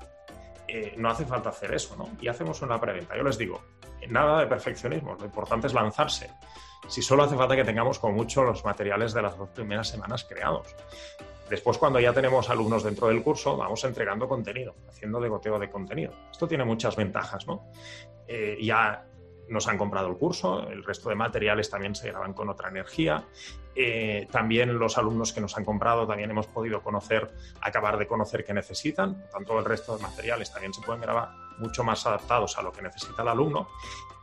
[0.68, 2.08] Eh, no hace falta hacer eso, ¿no?
[2.20, 3.16] Y hacemos una preventa.
[3.16, 3.62] Yo les digo,
[4.10, 6.30] nada de perfeccionismo, lo importante es lanzarse.
[6.88, 10.24] Si solo hace falta que tengamos como mucho los materiales de las dos primeras semanas
[10.24, 10.74] creados.
[11.50, 15.70] Después, cuando ya tenemos alumnos dentro del curso, vamos entregando contenido, haciendo de goteo de
[15.70, 16.12] contenido.
[16.30, 17.70] Esto tiene muchas ventajas, ¿no?
[18.26, 19.06] Eh, ya
[19.48, 23.24] nos han comprado el curso, el resto de materiales también se graban con otra energía.
[23.76, 28.44] Eh, también los alumnos que nos han comprado también hemos podido conocer, acabar de conocer
[28.44, 29.14] qué necesitan.
[29.20, 32.72] Por tanto, el resto de materiales también se pueden grabar mucho más adaptados a lo
[32.72, 33.68] que necesita el alumno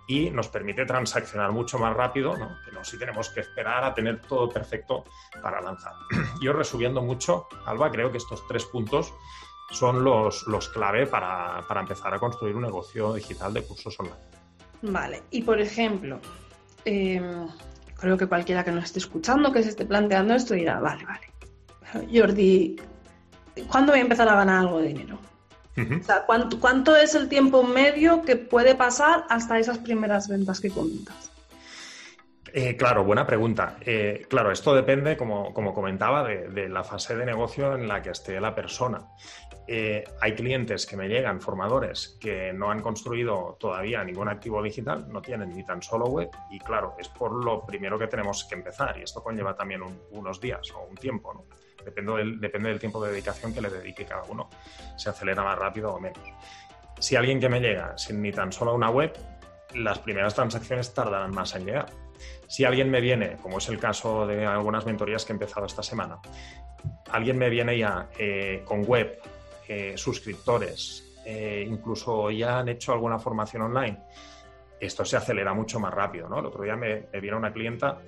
[0.07, 2.57] y nos permite transaccionar mucho más rápido, ¿no?
[2.65, 5.05] que no si tenemos que esperar a tener todo perfecto
[5.41, 5.93] para lanzar.
[6.41, 9.13] Yo resumiendo mucho, Alba, creo que estos tres puntos
[9.71, 14.19] son los, los clave para, empezar a construir un negocio digital de cursos online.
[14.81, 16.19] Vale, y por ejemplo,
[16.83, 17.47] em,
[17.95, 22.07] creo que cualquiera que nos esté escuchando, que se esté planteando esto, dirá, vale, vale,
[22.13, 22.75] Jordi,
[23.69, 25.17] ¿cuándo voy a empezar a ganar algo de dinero?
[26.59, 31.31] ¿Cuánto, es el tiempo medio que puede pasar hasta esas primeras ventas que comentas?
[32.55, 33.77] Eh, claro, buena pregunta.
[33.81, 38.39] Eh, claro, esto depende, como, comentaba, de, la fase de negocio en la que esté
[38.39, 39.07] la persona.
[39.67, 45.07] Eh, hay clientes que me llegan, formadores, que no han construido todavía ningún activo digital,
[45.09, 48.55] no tienen ni tan solo web y claro, es por lo primero que tenemos que
[48.55, 49.81] empezar y esto conlleva también
[50.11, 51.33] unos días o un tiempo.
[51.33, 51.45] ¿no?
[51.83, 54.49] Depende del, depende del tiempo de dedicación que le dedique cada uno.
[54.97, 56.23] Se acelera más rápido o menos.
[56.99, 59.13] Si alguien que me llega sin ni tan solo una web,
[59.75, 61.87] las primeras transacciones tardarán más en llegar.
[62.47, 65.83] Si alguien me viene, como es el caso de algunas mentorías que he empezado esta
[65.83, 66.19] semana,
[67.11, 69.19] alguien me viene ya eh, con web,
[69.67, 73.99] eh, suscriptores, eh, incluso ya han hecho alguna formación online,
[74.79, 76.27] esto se acelera mucho más rápido.
[76.29, 76.39] ¿no?
[76.39, 77.99] El otro día me, me viene una clienta,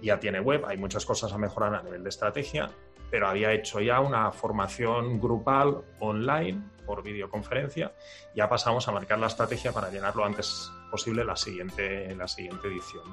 [0.00, 2.70] ya tiene web, hay muchas cosas a mejorar a nivel de estrategia,
[3.10, 7.92] pero había hecho ya una formación grupal online por videoconferencia.
[8.34, 12.68] Ya pasamos a marcar la estrategia para llenar lo antes posible la siguiente, la siguiente
[12.68, 13.04] edición.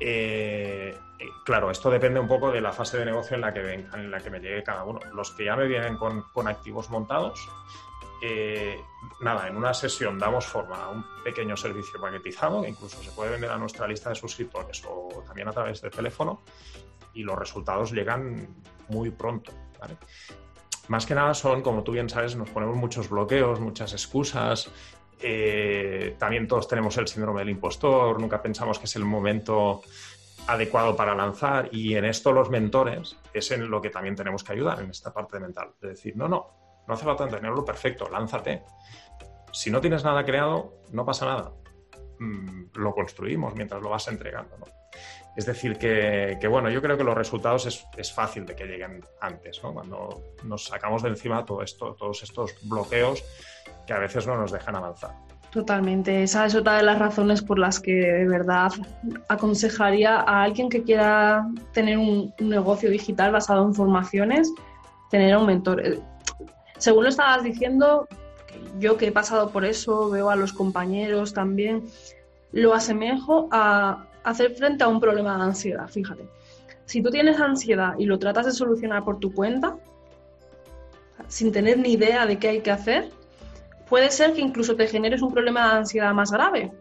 [0.00, 0.96] Eh,
[1.44, 4.20] claro, esto depende un poco de la fase de negocio en la que, en la
[4.20, 5.00] que me llegue cada uno.
[5.12, 7.48] Los que ya me vienen con, activos montados,
[8.22, 8.78] eh,
[9.20, 13.32] nada, en una sesión damos forma a un pequeño servicio paquetizado que incluso se puede
[13.32, 16.42] vender a nuestra lista de suscriptores o también a través de teléfono
[17.12, 18.48] y los resultados llegan
[18.88, 19.52] muy pronto.
[20.88, 24.70] Más que nada son, como tú bien sabes, nos ponemos muchos bloqueos, muchas excusas.
[25.20, 29.82] Eh, también todos tenemos el síndrome del impostor, nunca pensamos que es el momento
[30.46, 34.52] adecuado para lanzar y en esto los mentores es en lo que también tenemos que
[34.52, 35.72] ayudar en esta parte mental.
[35.80, 38.62] De decir, no, no, no hace falta tenerlo perfecto, lánzate.
[39.52, 41.52] Si no tienes nada creado, no pasa nada.
[42.18, 44.58] Mm, lo construimos mientras lo vas entregando.
[44.58, 44.66] ¿no?
[45.36, 47.66] Es decir, que, bueno, yo creo que los resultados
[47.96, 49.72] es, fácil de que lleguen antes, ¿no?
[49.72, 53.24] Cuando nos sacamos de encima todo esto, todos estos bloqueos
[53.86, 55.14] que a veces no nos dejan avanzar.
[55.50, 56.22] Totalmente.
[56.22, 58.72] Esa es otra de las razones por las que de verdad
[59.28, 64.52] aconsejaría a alguien que quiera tener un, negocio digital basado en formaciones,
[65.10, 65.84] tener un mentor.
[65.84, 66.00] Eh,
[66.78, 68.08] según lo estabas diciendo,
[68.78, 71.84] yo que he pasado por eso, veo a los compañeros también,
[72.52, 76.26] lo asemejo a hacer frente a un problema de ansiedad, fíjate.
[76.86, 79.76] Si tú tienes ansiedad y lo tratas de solucionar por tu cuenta,
[81.28, 83.10] sin tener ni idea de qué hay que hacer,
[83.88, 86.72] puede ser que incluso te generes un problema de ansiedad más grave,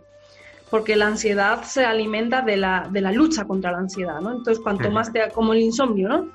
[0.69, 4.31] porque la ansiedad se alimenta de la, de la lucha contra la ansiedad, ¿no?
[4.31, 6.29] Entonces, cuanto más te, como el insomnio, ¿no?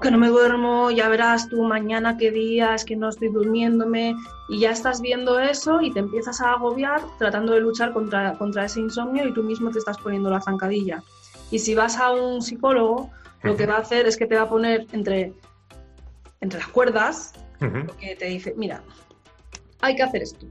[0.00, 4.14] Que no me duermo, ya verás tú mañana qué día, es que no estoy durmiéndome,
[4.48, 8.64] y ya estás viendo eso y te empiezas a agobiar tratando de luchar contra, contra
[8.64, 11.02] ese insomnio y tú mismo te estás poniendo la zancadilla.
[11.50, 13.10] Y si vas a un psicólogo,
[13.42, 15.32] lo que va a hacer es que te va a poner entre,
[16.40, 18.82] entre las cuerdas, porque te dice, mira,
[19.80, 20.46] hay que hacer esto.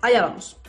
[0.00, 0.60] Allá vamos.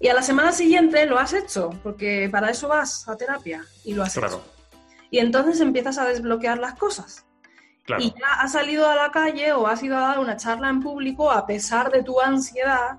[0.00, 3.94] Y a la semana siguiente lo has hecho, porque para eso vas a terapia y
[3.94, 4.42] lo has hecho.
[5.10, 7.26] Y entonces empiezas a desbloquear las cosas.
[7.98, 10.82] Y ya has salido a la calle o has ido a dar una charla en
[10.82, 12.98] público a pesar de tu ansiedad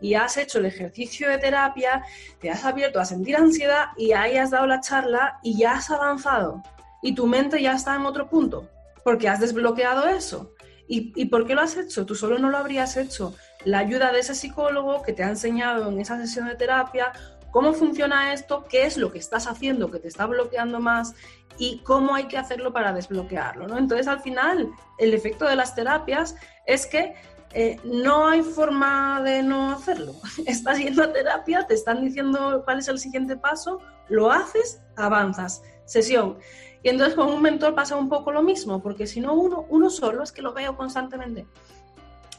[0.00, 2.02] y has hecho el ejercicio de terapia,
[2.40, 5.90] te has abierto a sentir ansiedad y ahí has dado la charla y ya has
[5.90, 6.62] avanzado.
[7.02, 8.68] Y tu mente ya está en otro punto,
[9.04, 10.54] porque has desbloqueado eso.
[10.88, 12.06] ¿Y, ¿Y por qué lo has hecho?
[12.06, 13.34] Tú solo no lo habrías hecho.
[13.64, 17.12] La ayuda de ese psicólogo que te ha enseñado en esa sesión de terapia
[17.50, 21.14] cómo funciona esto, qué es lo que estás haciendo que te está bloqueando más
[21.58, 23.66] y cómo hay que hacerlo para desbloquearlo.
[23.66, 23.78] ¿no?
[23.78, 26.36] Entonces, al final, el efecto de las terapias
[26.66, 27.14] es que
[27.52, 30.14] eh, no hay forma de no hacerlo.
[30.46, 35.62] Estás yendo a terapia, te están diciendo cuál es el siguiente paso, lo haces, avanzas.
[35.84, 36.38] Sesión.
[36.82, 39.90] Y entonces con un mentor pasa un poco lo mismo, porque si no uno, uno
[39.90, 41.46] solo, es que lo veo constantemente.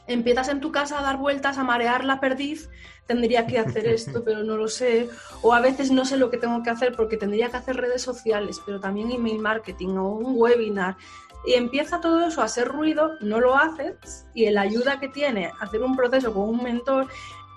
[0.07, 2.69] Empiezas en tu casa a dar vueltas, a marear la perdiz,
[3.07, 5.09] tendría que hacer esto, pero no lo sé.
[5.41, 8.01] O a veces no sé lo que tengo que hacer porque tendría que hacer redes
[8.01, 10.97] sociales, pero también email marketing o un webinar
[11.45, 15.51] y empieza todo eso a hacer ruido, no lo haces y la ayuda que tiene
[15.59, 17.07] hacer un proceso con un mentor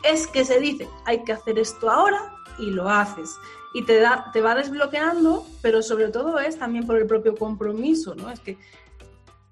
[0.02, 3.36] es que se dice, hay que hacer esto ahora y lo haces.
[3.72, 8.14] Y te, da, te va desbloqueando, pero sobre todo es también por el propio compromiso,
[8.14, 8.30] ¿no?
[8.30, 8.56] Es que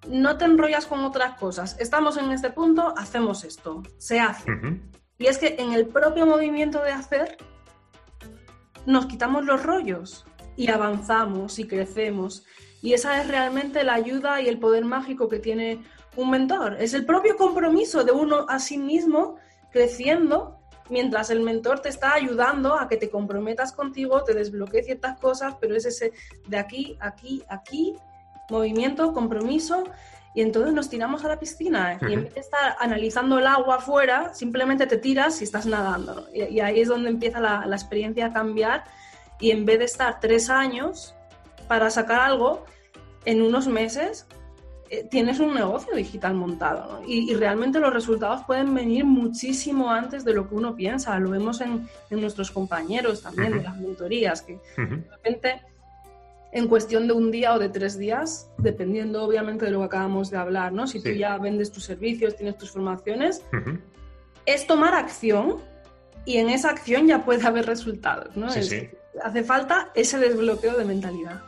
[0.08, 1.76] no te enrollas con otras cosas.
[1.78, 4.50] Estamos en este punto, hacemos esto, se hace.
[5.18, 7.36] Y es que en el propio movimiento de hacer,
[8.86, 12.44] nos quitamos los rollos y avanzamos y crecemos.
[12.82, 15.84] Y esa es realmente la ayuda y el poder mágico que tiene
[16.16, 16.76] un mentor.
[16.80, 19.36] Es el propio compromiso de uno a sí mismo
[19.70, 20.58] creciendo
[20.90, 25.54] mientras el mentor te está ayudando a que te comprometas contigo, te desbloquee ciertas cosas,
[25.60, 26.12] pero es ese
[26.48, 27.96] de aquí, aquí, aquí,
[28.52, 29.84] movimiento, compromiso,
[30.34, 31.98] y entonces nos tiramos a la piscina.
[32.00, 36.28] Y en vez de estar analizando el agua afuera, simplemente te tiras y estás nadando.
[36.32, 38.84] Y, ahí es donde empieza la, la experiencia a cambiar.
[39.40, 41.14] Y en vez de estar tres años
[41.68, 42.64] para sacar algo,
[43.24, 44.26] en unos meses
[44.92, 50.34] eh, tienes un negocio digital montado y, realmente los resultados pueden venir muchísimo antes de
[50.34, 51.18] lo que uno piensa.
[51.18, 55.62] Lo vemos en, nuestros compañeros también de las mentorías, que de repente
[56.52, 60.30] en cuestión de un día o de tres días, dependiendo obviamente de lo que acabamos
[60.30, 60.86] de hablar, ¿no?
[60.86, 63.42] Si tú ya vendes tus servicios, tienes tus formaciones,
[64.44, 65.56] es tomar acción
[66.26, 68.48] y en esa acción ya puede haber resultados, ¿no?
[68.48, 71.42] Hace falta ese desbloqueo de mentalidad.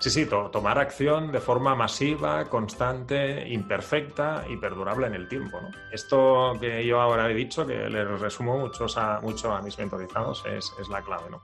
[0.00, 5.60] Sí, sí, tomar acción de forma masiva, constante, imperfecta y perdurable en el tiempo.
[5.60, 5.68] ¿no?
[5.92, 10.42] Esto que yo ahora he dicho, que le resumo mucho a, mucho a mis mentorizados,
[10.46, 11.28] es, la clave.
[11.28, 11.42] ¿no?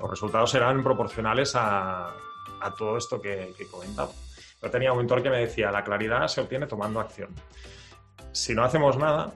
[0.00, 2.10] Los resultados serán proporcionales a,
[2.76, 4.12] todo esto que, que he comentado.
[4.62, 7.34] Yo tenía un mentor que me decía, la claridad se obtiene tomando acción.
[8.32, 9.32] Si no hacemos nada,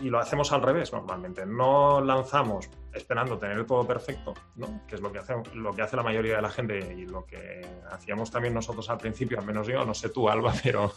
[0.00, 4.82] y lo hacemos al revés normalmente, no lanzamos esperando tener todo perfecto, ¿no?
[4.86, 7.24] que es lo que, hace, lo que hace la mayoría de la gente y lo
[7.24, 10.92] que hacíamos también nosotros al principio, al menos yo, no sé tú, Alba, pero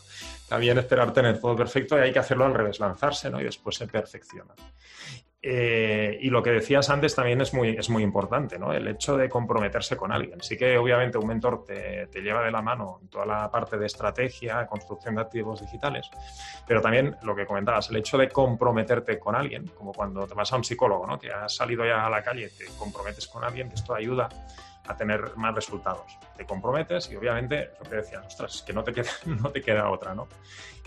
[0.47, 3.39] también esperar tener todo perfecto y hay que hacerlo al revés, lanzarse ¿no?
[3.39, 4.53] y después se perfecciona.
[5.45, 8.71] Eh, y lo que decías antes también es muy, es muy importante, ¿no?
[8.71, 10.39] El hecho de comprometerse con alguien.
[10.41, 13.77] Sí que obviamente un mentor te, te, lleva de la mano en toda la parte
[13.77, 16.09] de estrategia, construcción de activos digitales,
[16.65, 20.53] pero también lo que comentabas, el hecho de comprometerte con alguien, como cuando te vas
[20.53, 21.19] a un psicólogo, ¿no?
[21.19, 24.29] Que has salido ya a la calle, te comprometes con alguien, que esto ayuda
[24.87, 26.17] a tener más resultados.
[26.35, 29.89] Te comprometes y obviamente, lo que decías, ostras, que no te queda, no te queda
[29.89, 30.27] otra, ¿no?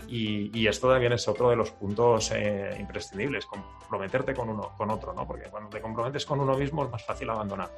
[0.07, 5.13] Y, esto también es otro de los puntos eh, imprescindibles, comprometerte con uno, con otro,
[5.13, 5.25] ¿no?
[5.25, 7.71] Porque cuando te comprometes con uno mismo es más fácil abandonar.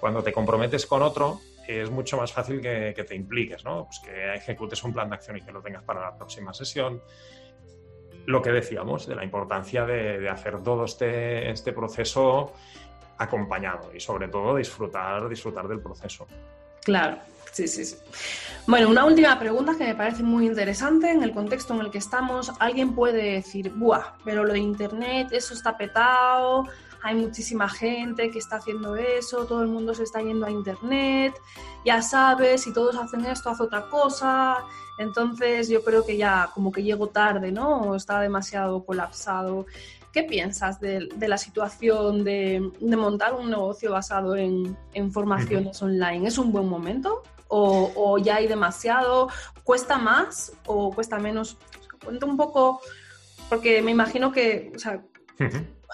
[0.00, 3.86] Cuando te comprometes con otro es mucho más fácil que, te impliques, ¿no?
[3.86, 7.00] Pues que ejecutes un plan de acción y que lo tengas para la próxima sesión.
[8.26, 12.52] Lo que decíamos de la importancia de, hacer todo este, este proceso
[13.22, 16.26] acompañado y sobre todo disfrutar, disfrutar del proceso.
[16.82, 17.18] Claro,
[17.52, 17.96] sí, sí, sí.
[18.66, 21.98] Bueno, una última pregunta que me parece muy interesante en el contexto en el que
[21.98, 22.52] estamos.
[22.58, 24.14] Alguien puede decir, ¡buah!
[24.24, 26.68] Pero lo de Internet, eso está petado,
[27.02, 31.34] hay muchísima gente que está haciendo eso, todo el mundo se está yendo a Internet,
[31.84, 34.58] ya sabes, si todos hacen esto, haz otra cosa.
[34.98, 37.80] Entonces yo creo que ya como que llego tarde, ¿no?
[37.82, 39.66] O está demasiado colapsado.
[40.12, 44.76] ¿Qué piensas de, la situación de, montar un negocio basado en,
[45.10, 46.28] formaciones online?
[46.28, 47.22] ¿Es un buen momento?
[47.48, 49.28] ¿O, ya hay demasiado?
[49.64, 51.56] ¿Cuesta más o cuesta menos?
[52.04, 52.80] Cuenta un poco,
[53.48, 54.72] porque me imagino que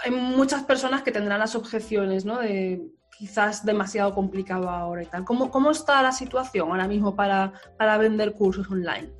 [0.05, 2.39] hay muchas personas que tendrán las objeciones, ¿no?
[2.41, 2.83] De
[3.19, 5.25] quizás demasiado complicado ahora y tal.
[5.25, 7.53] ¿Cómo, cómo está la situación ahora mismo para,
[7.99, 9.11] vender cursos online?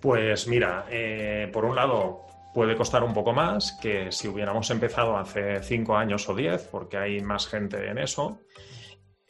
[0.00, 5.16] Pues mira, eh, por un lado, puede costar un poco más que si hubiéramos empezado
[5.16, 8.40] hace cinco años o diez, porque hay más gente en eso.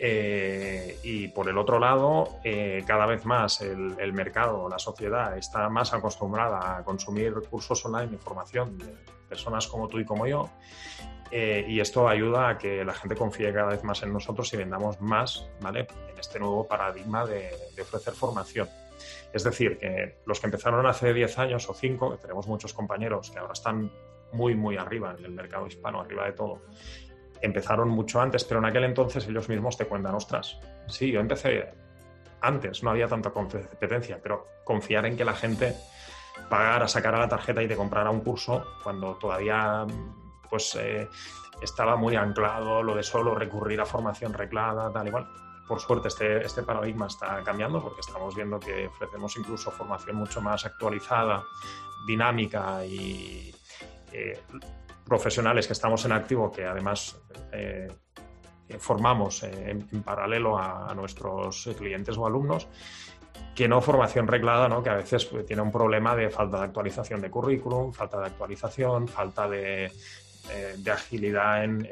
[0.03, 5.68] Eh, y por el otro lado, eh, cada vez más el, mercado, la sociedad está
[5.68, 8.87] más acostumbrada a consumir cursos online, información de
[9.29, 10.49] personas como tú y como yo.
[11.31, 14.57] Eh, y esto ayuda a que la gente confíe cada vez más en nosotros y
[14.57, 15.87] vendamos más ¿vale?
[16.11, 17.51] en este nuevo paradigma de
[17.81, 18.68] ofrecer formación.
[19.33, 23.31] Es decir, que los que empezaron hace 10 años o 5, que tenemos muchos compañeros
[23.31, 23.91] que ahora están
[24.33, 26.62] muy, muy arriba en el mercado hispano, arriba de todo,
[27.41, 31.72] empezaron mucho antes, pero en aquel entonces ellos mismos te cuentan, ostras, sí, yo empecé
[32.41, 35.74] antes, no había tanta competencia, pero confiar en que la gente
[36.49, 39.87] pagara, sacara la tarjeta y te comprara un curso cuando todavía
[40.49, 41.09] pues eh,
[41.62, 45.28] estaba muy anclado lo de solo recurrir a formación reglada, tal y cual
[45.71, 50.41] por suerte este, este paradigma está cambiando porque estamos viendo que ofrecemos incluso formación mucho
[50.41, 51.45] más actualizada,
[52.09, 53.55] dinámica y
[54.12, 54.41] eh,
[55.07, 57.16] profesionales que estamos en activo que además
[57.53, 57.87] eh,
[58.81, 62.66] formamos en, paralelo a, nuestros clientes o alumnos
[63.55, 64.83] que no formación reglada, ¿no?
[64.83, 68.27] que a veces pues, tiene un problema de falta de actualización de currículum, falta de
[68.27, 69.93] actualización, falta de,
[70.51, 71.87] eh, agilidad en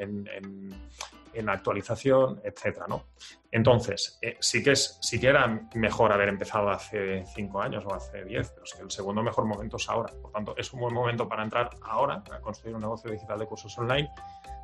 [1.47, 3.05] actualización, etcétera, ¿no?
[3.51, 7.93] Entonces, eh, sí, que es, sí que era mejor haber empezado hace cinco años o
[7.93, 10.11] hace diez, pero es el segundo mejor momento es ahora.
[10.21, 13.45] Por tanto, es un buen momento para entrar ahora a construir un negocio digital de
[13.45, 14.09] cursos online,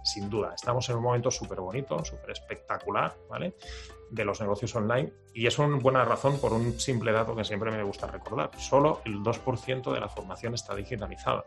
[0.03, 0.53] sin duda.
[0.53, 3.55] Estamos en un momento súper bonito, súper espectacular, ¿vale?
[4.16, 5.11] De los negocios online.
[5.34, 8.51] Y es una buena razón por un simple dato que siempre me gusta recordar.
[8.57, 11.45] Solo el 2% de la formación está digitalizada.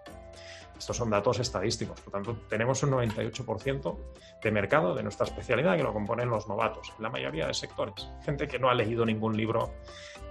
[0.79, 3.97] Estos son datos estadísticos, por tanto, tenemos un 98%
[4.43, 8.09] de mercado de nuestra especialidad que lo componen los novatos, la mayoría de sectores.
[8.25, 9.73] Gente que no ha leído ningún libro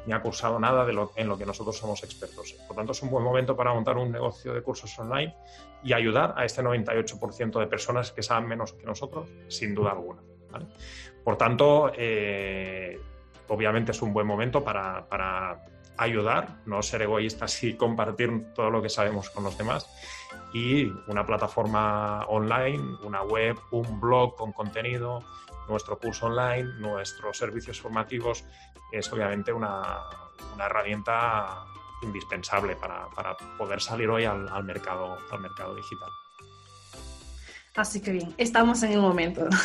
[0.05, 2.53] ni ha cursado nada de lo, en lo que nosotros somos expertos.
[2.65, 5.35] Por tanto, es un buen momento para montar un negocio de cursos online
[5.83, 10.21] y ayudar a este 98% de personas que saben menos que nosotros, sin duda alguna.
[11.27, 13.01] Por tanto, eh,
[13.49, 15.61] obviamente es un buen momento para, para
[15.97, 19.89] ayudar, no ser egoístas y compartir todo lo que sabemos con los demás
[20.53, 25.21] y una plataforma online, una web, un blog con contenido,
[25.67, 28.45] nuestro curso online, nuestros servicios formativos,
[28.93, 30.03] es obviamente una,
[30.57, 31.65] herramienta
[32.03, 33.09] indispensable para,
[33.57, 36.09] poder salir hoy al, mercado, al mercado digital.
[37.77, 39.47] Así que bien, estamos en el momento.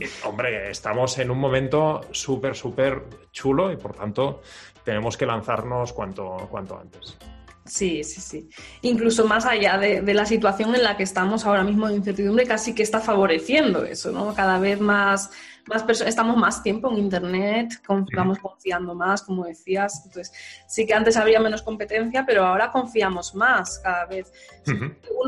[0.00, 4.40] Eh, hombre, estamos en un momento súper, súper chulo y por tanto
[4.84, 7.18] tenemos que lanzarnos cuanto, cuanto antes.
[7.66, 8.48] Sí, sí, sí.
[8.80, 12.74] Incluso más allá de, la situación en la que estamos ahora mismo de incertidumbre, casi
[12.74, 14.34] que está favoreciendo eso, ¿no?
[14.34, 15.30] Cada vez más,
[15.66, 20.02] más personas, estamos más tiempo en Internet, estamos confiando más, como decías.
[20.06, 20.32] Entonces,
[20.66, 24.32] sí que antes había menos competencia, pero ahora confiamos más cada vez.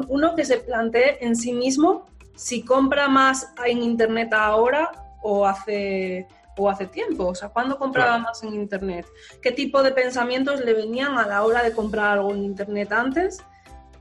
[0.09, 2.07] Uno que se plantee en sí mismo
[2.41, 6.27] si compra más en Internet ahora o hace
[6.57, 7.29] o hace tiempo?
[7.29, 9.07] O sea, ¿cuándo compraba más en Internet?
[9.43, 13.45] ¿Qué tipo de pensamientos le venían a la hora de comprar algo en Internet antes?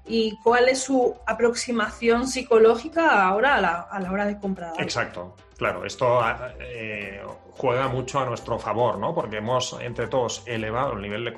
[0.06, 4.70] ¿Y cuál es su aproximación psicológica ahora a la, a la hora de comprar?
[4.70, 4.82] Algo?
[4.82, 6.22] Exacto, claro, esto
[6.60, 7.22] eh,
[7.58, 9.14] juega mucho a nuestro favor, ¿no?
[9.14, 11.34] Porque hemos entre todos elevado el nivel de,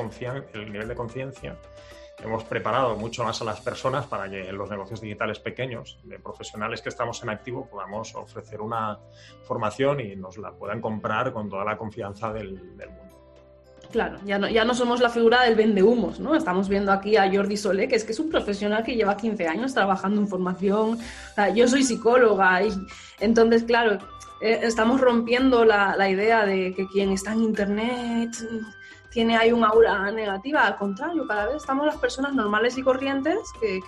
[0.53, 1.57] el nivel de conciencia
[2.23, 6.19] hemos preparado mucho más a las personas para que en los negocios digitales pequeños, de
[6.19, 8.99] profesionales que estamos en activo, podamos ofrecer una
[9.43, 13.17] formación y nos la puedan comprar con toda la confianza del, mundo.
[13.91, 16.35] Claro, ya no, ya no somos la figura del vendehumos, ¿no?
[16.35, 19.47] Estamos viendo aquí a Jordi Solé, que es que es un profesional que lleva 15
[19.47, 20.97] años trabajando en formación.
[21.53, 22.71] yo soy psicóloga y
[23.19, 23.97] entonces, claro,
[24.41, 28.31] eh, estamos rompiendo la, la idea de que quien está en Internet
[29.11, 33.37] tiene ahí un aura negativa, al contrario, cada vez estamos las personas normales y corrientes
[33.59, 33.81] que,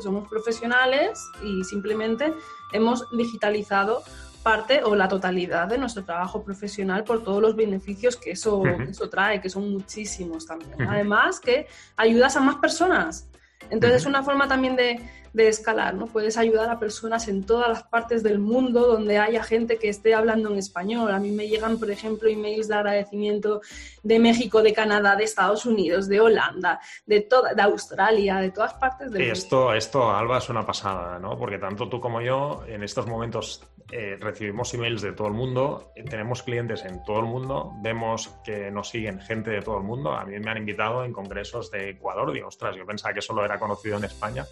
[0.00, 2.32] somos profesionales y simplemente
[2.72, 4.02] hemos digitalizado
[4.42, 9.08] parte o la totalidad de nuestro trabajo profesional por todos los beneficios que eso, eso
[9.08, 10.82] trae, que son muchísimos también.
[10.88, 13.28] Además que ayudas a más personas.
[13.70, 15.00] Entonces es una forma también de,
[15.32, 16.06] de escalar, ¿no?
[16.06, 20.14] Puedes ayudar a personas en todas las partes del mundo donde haya gente que esté
[20.14, 21.10] hablando en español.
[21.10, 23.62] A mí me llegan, por ejemplo, emails de agradecimiento
[24.02, 28.74] de México, de Canadá, de Estados Unidos, de Holanda, de, toda, de Australia, de todas
[28.74, 29.74] partes del esto, mundo.
[29.74, 31.38] Esto, Alba, es una pasada, ¿no?
[31.38, 35.92] Porque tanto tú como yo en estos momentos eh, recibimos emails de todo el mundo,
[35.96, 39.84] eh, tenemos clientes en todo el mundo, vemos que nos siguen gente de todo el
[39.84, 40.12] mundo.
[40.12, 43.44] A mí me han invitado en congresos de Ecuador, digo, ostras, yo pensaba que solo
[43.44, 44.46] era conocido en España.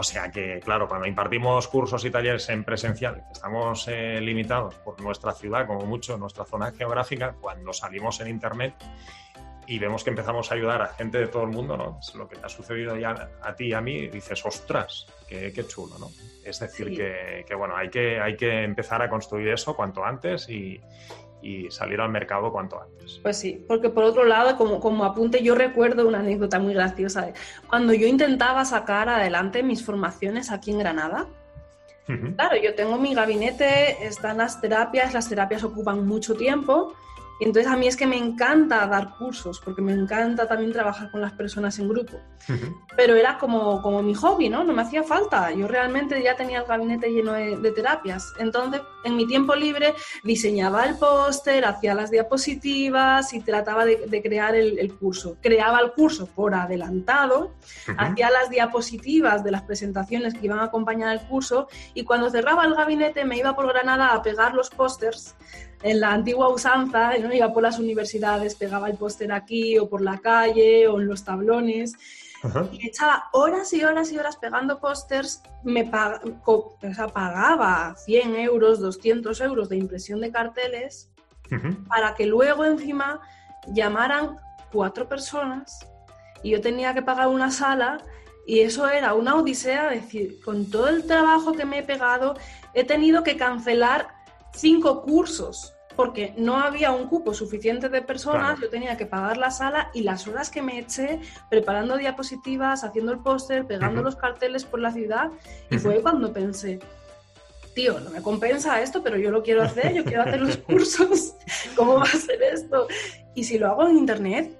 [0.00, 5.00] O sea que, claro, cuando impartimos cursos y talleres en presencial, estamos eh, limitados por
[5.00, 8.74] nuestra ciudad, como mucho, nuestra zona geográfica, cuando salimos en Internet
[9.66, 11.98] y vemos que empezamos a ayudar a gente de todo el mundo, ¿no?
[12.00, 15.52] Es lo que te ha sucedido ya a ti y a mí, dices, ostras, qué,
[15.66, 16.10] chulo, ¿no?
[16.44, 20.48] Es decir, que, que, bueno, hay que, hay que empezar a construir eso cuanto antes
[20.48, 20.80] y,
[21.42, 23.20] y salir al mercado cuanto antes.
[23.22, 27.32] Pues sí, porque por otro lado, como, como apunte, yo recuerdo una anécdota muy graciosa.
[27.68, 31.26] cuando yo intentaba sacar adelante mis formaciones aquí en Granada,
[32.36, 36.94] claro, yo tengo mi gabinete, están las terapias, las terapias ocupan mucho tiempo
[37.40, 41.10] y entonces a mí es que me encanta dar cursos, porque me encanta también trabajar
[41.10, 42.20] con las personas en grupo.
[42.96, 44.64] Pero era como, como mi hobby, ¿no?
[44.64, 45.52] No me hacía falta.
[45.52, 48.32] Yo realmente ya tenía el gabinete lleno de, terapias.
[48.38, 54.56] Entonces, en mi tiempo libre, diseñaba el póster, hacía las diapositivas y trataba de, crear
[54.56, 55.36] el, curso.
[55.40, 57.54] Creaba el curso por adelantado,
[57.96, 62.64] hacía las diapositivas de las presentaciones que iban a acompañar el curso y cuando cerraba
[62.64, 65.36] el gabinete me iba por Granada a pegar los pósters
[65.82, 67.32] en la antigua usanza, ¿no?
[67.32, 71.24] iba por las universidades, pegaba el póster aquí o por la calle o en los
[71.24, 71.94] tablones.
[72.72, 79.68] Y echaba horas y horas y horas pegando pósters, me pagaba 100 euros, 200 euros
[79.68, 81.10] de impresión de carteles
[81.88, 83.20] para que luego encima
[83.72, 84.36] llamaran
[84.70, 85.80] cuatro personas
[86.42, 87.98] y yo tenía que pagar una sala
[88.46, 92.34] y eso era una odisea, decir, con todo el trabajo que me he pegado,
[92.72, 94.08] he tenido que cancelar
[94.52, 99.50] cinco cursos porque no había un cupo suficiente de personas, yo tenía que pagar la
[99.50, 101.18] sala y las horas que me eché
[101.50, 105.30] preparando diapositivas, haciendo el póster, pegando los carteles por la ciudad
[105.72, 106.78] y fue cuando pensé,
[107.74, 111.34] tío, no me compensa esto, pero yo lo quiero hacer, yo quiero hacer los cursos,
[111.74, 112.86] ¿cómo va a ser esto?
[113.34, 114.56] Y si lo hago en internet,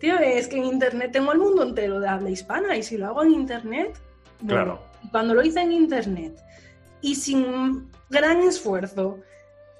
[0.00, 3.06] tío, es que en internet tengo el mundo entero de habla hispana y si lo
[3.06, 3.96] hago en internet,
[4.44, 4.80] claro.
[5.12, 6.36] cuando lo hice en internet
[7.00, 9.18] y sin gran esfuerzo,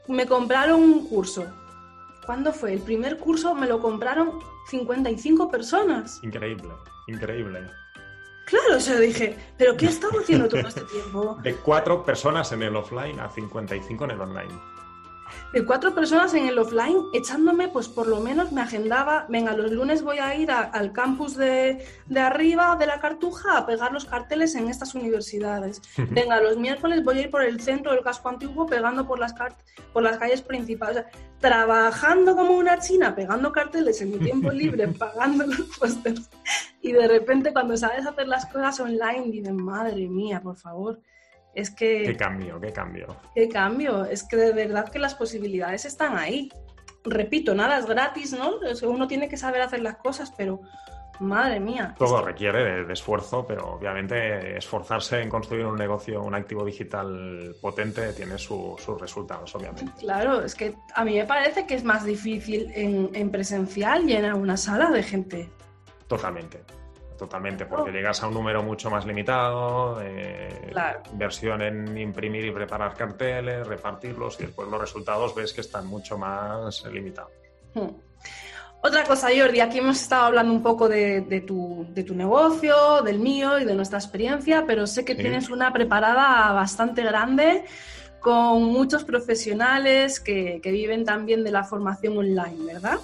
[0.08, 1.46] me compraron un curso.
[2.26, 2.72] ¿Cuándo fue?
[2.72, 4.38] El primer curso me lo compraron
[4.70, 6.20] 55 personas.
[6.22, 6.70] Increíble,
[7.06, 7.60] increíble.
[8.46, 11.38] Claro, yo dije, ¿pero qué estaba haciendo todo este tiempo?
[11.42, 14.73] De cuatro personas en el offline a 55 en el online
[15.52, 19.70] de cuatro personas en el offline, echándome, pues por lo menos me agendaba, venga, los
[19.70, 21.84] lunes voy a ir al campus de,
[22.16, 25.80] arriba de la Cartuja a pegar los carteles en estas universidades.
[26.10, 29.34] Venga, los miércoles voy a ir por el centro del casco antiguo pegando por las,
[29.92, 31.04] por las calles principales.
[31.40, 36.30] trabajando como una china, pegando carteles en mi tiempo libre, pagando los pósters.
[36.82, 41.00] Y de repente cuando sabes hacer las cosas online, dices, madre mía, por favor.
[41.54, 42.02] Es que...
[42.04, 43.16] Qué cambio, qué cambio.
[43.34, 44.04] Qué cambio.
[44.04, 46.50] Es que de verdad que las posibilidades están ahí.
[47.04, 48.54] Repito, nada es gratis, ¿no?
[48.82, 50.60] Uno tiene que saber hacer las cosas, pero
[51.20, 51.94] madre mía.
[51.98, 58.12] Todo requiere de, esfuerzo, pero obviamente esforzarse en construir un negocio, un activo digital potente,
[58.12, 59.92] tiene sus resultados, obviamente.
[59.98, 64.34] Claro, es que a mí me parece que es más difícil en, en presencial llenar
[64.34, 65.50] una sala de gente.
[66.08, 66.62] Totalmente.
[67.18, 67.92] Totalmente, porque oh.
[67.92, 70.72] llegas a un número mucho más limitado, eh,
[71.12, 76.18] inversión en imprimir y preparar carteles, repartirlos y después los resultados ves que están mucho
[76.18, 77.32] más limitados.
[77.74, 77.90] Hmm.
[78.82, 83.64] Otra cosa, Jordi, aquí hemos estado hablando un poco de, tu, negocio, del mío y
[83.64, 87.64] de nuestra experiencia, pero sé que tienes una preparada bastante grande
[88.20, 92.98] con muchos profesionales que, que viven también de la formación online, ¿verdad?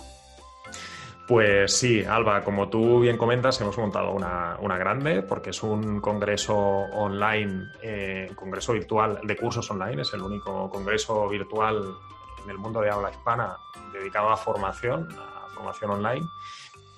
[1.30, 6.56] Pues sí, Alba, como tú bien comentas, hemos montado una, grande porque es un congreso
[6.56, 11.94] online, eh, congreso virtual de cursos online, es el único congreso virtual
[12.42, 13.56] en el mundo de habla hispana
[13.92, 16.28] dedicado a formación, a formación online.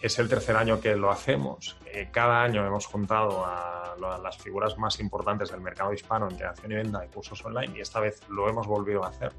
[0.02, 1.76] Es el tercer año que lo hacemos.
[1.86, 6.72] Eh, cada año hemos juntado a, las figuras más importantes del mercado hispano en creación
[6.72, 9.32] y venta de cursos online y esta vez lo hemos volvido a hacer.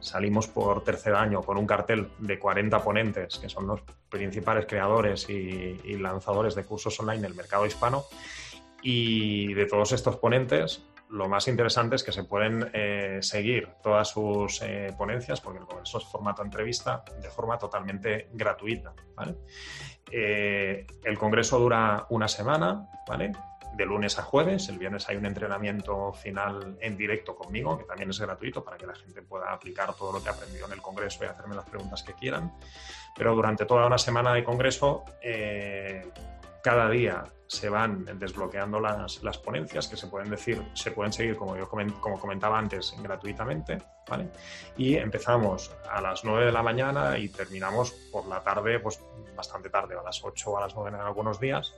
[0.00, 3.80] Salimos por tercer año con un cartel de 40 ponentes, que son los
[4.10, 8.04] principales creadores y, lanzadores de cursos online del mercado hispano.
[8.82, 14.08] Y de todos estos ponentes, lo más interesante es que se pueden eh, seguir todas
[14.08, 18.94] sus eh, ponencias, porque el Congreso es formato entrevista, de forma totalmente gratuita.
[20.10, 23.32] el Congreso dura una semana, ¿vale?
[23.76, 24.68] de lunes a jueves.
[24.68, 28.86] El viernes hay un entrenamiento final en directo conmigo, que también es gratuito para que
[28.86, 31.68] la gente pueda aplicar todo lo que ha aprendido en el Congreso y hacerme las
[31.68, 32.52] preguntas que quieran.
[33.14, 36.10] Pero durante toda una semana de Congreso, eh,
[36.62, 41.36] cada día se van desbloqueando las, las, ponencias que se pueden decir, se pueden seguir,
[41.36, 43.78] como yo como comentaba antes, gratuitamente,
[44.08, 44.30] ¿vale?
[44.76, 49.00] Y empezamos a las 9 de la mañana y terminamos por la tarde, pues
[49.36, 51.72] bastante tarde, a las 8 o a las 9 en algunos días.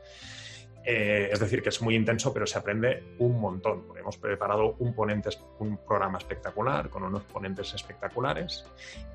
[0.85, 3.85] Eh, es decir, que es muy intenso, pero se aprende un montón.
[3.99, 8.65] Hemos preparado un, ponente, un programa espectacular con unos ponentes espectaculares.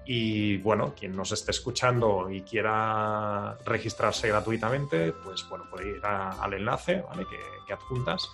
[0.05, 6.53] Y bueno, quien nos esté escuchando y quiera registrarse gratuitamente, pues bueno, puede ir al
[6.53, 8.29] enlace que, que, adjuntas.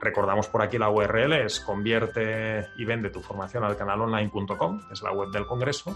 [0.00, 5.12] Recordamos por aquí la URL, es convierte y vende tu formación al canalonline.com, es la
[5.12, 5.94] web del Congreso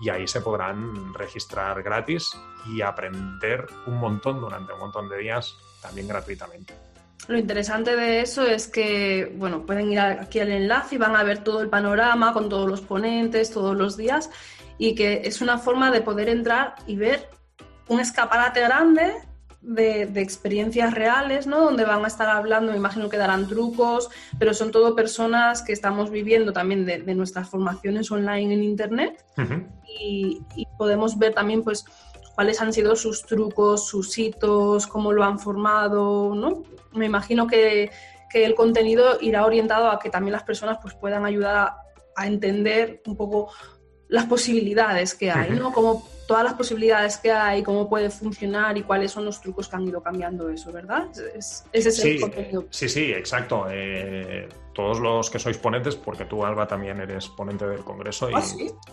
[0.00, 2.32] y ahí se podrán registrar gratis
[2.66, 6.74] y aprender un montón durante un montón de días también gratuitamente.
[7.28, 11.22] Lo interesante de eso es que, bueno, pueden ir aquí al enlace y van a
[11.22, 14.30] ver todo el panorama con todos los ponentes todos los días
[14.78, 17.28] y que es una forma de poder entrar y ver
[17.88, 19.12] un escaparate grande
[19.60, 21.60] de, experiencias reales, ¿no?
[21.60, 24.08] Donde van a estar hablando, me imagino que darán trucos,
[24.38, 29.24] pero son todo personas que estamos viviendo también de, nuestras formaciones online en Internet
[30.00, 30.42] y,
[30.78, 31.84] podemos ver también, pues,
[32.40, 36.62] cuáles han sido sus trucos, sus hitos, cómo lo han formado, ¿no?
[36.92, 37.90] Me imagino que,
[38.30, 41.76] que el contenido irá orientado a que también las personas pues, puedan ayudar a,
[42.16, 43.52] a entender un poco
[44.08, 45.70] las posibilidades que hay, ¿no?
[45.70, 49.76] Como todas las posibilidades que hay, cómo puede funcionar y cuáles son los trucos que
[49.76, 51.08] han ido cambiando eso, ¿verdad?
[51.34, 52.64] Es, ese es sí, el contenido.
[52.70, 53.66] Sí, sí, exacto.
[53.68, 58.34] Eh, todos los que sois ponentes, porque tú, Alba, también eres ponente del Congreso y
[58.34, 58.42] ¿Ah,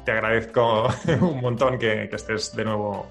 [0.03, 0.87] te agradezco
[1.21, 3.07] un montón que, estés de nuevo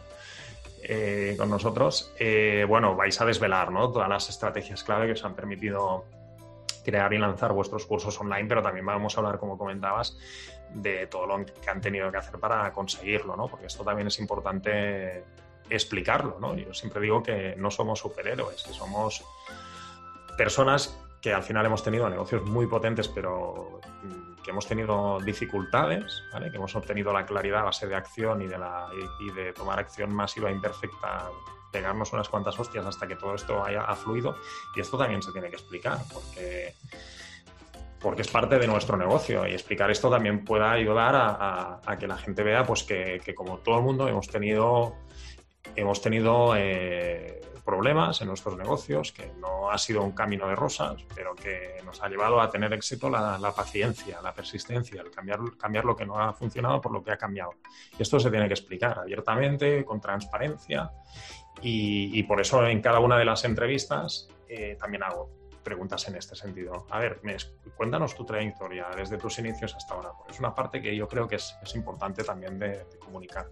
[0.88, 2.12] eh, con nosotros.
[2.16, 3.90] Eh, bueno, vais a desvelar ¿no?
[3.90, 6.04] todas las estrategias clave que os han permitido
[6.84, 10.16] crear y lanzar vuestros cursos online, pero también vamos a hablar, como comentabas,
[10.72, 13.48] de todo lo que han tenido que hacer para conseguirlo, ¿no?
[13.48, 15.24] Porque esto también es importante
[15.68, 16.54] explicarlo, ¿no?
[16.54, 19.24] Yo siempre digo que no somos superhéroes, que somos
[20.38, 23.80] personas que al final hemos tenido negocios muy potentes, pero
[24.46, 26.52] que hemos tenido dificultades, ¿vale?
[26.52, 30.52] que hemos obtenido la claridad a base de acción y de, tomar acción masiva e
[30.52, 31.30] imperfecta
[31.72, 34.36] pegarnos unas cuantas hostias hasta que todo esto haya fluido
[34.76, 36.74] y esto también se tiene que explicar porque
[38.00, 42.16] porque es parte de nuestro negocio y explicar esto también puede ayudar a, que la
[42.16, 44.94] gente vea pues que, como todo el mundo hemos tenido
[45.74, 51.04] hemos tenido eh, problemas en nuestros negocios, que no ha sido un camino de rosas,
[51.14, 55.84] pero que nos ha llevado a tener éxito la, paciencia, la persistencia, el cambiar, cambiar
[55.84, 57.50] lo que no ha funcionado por lo que ha cambiado.
[57.98, 60.92] Y esto se tiene que explicar abiertamente, con transparencia,
[61.60, 65.30] y, por eso en cada una de las entrevistas eh, también hago
[65.64, 66.86] preguntas en este sentido.
[66.90, 67.20] A ver,
[67.74, 71.36] cuéntanos tu trayectoria desde tus inicios hasta ahora, es una parte que yo creo que
[71.36, 73.48] es, importante también de, comunicar.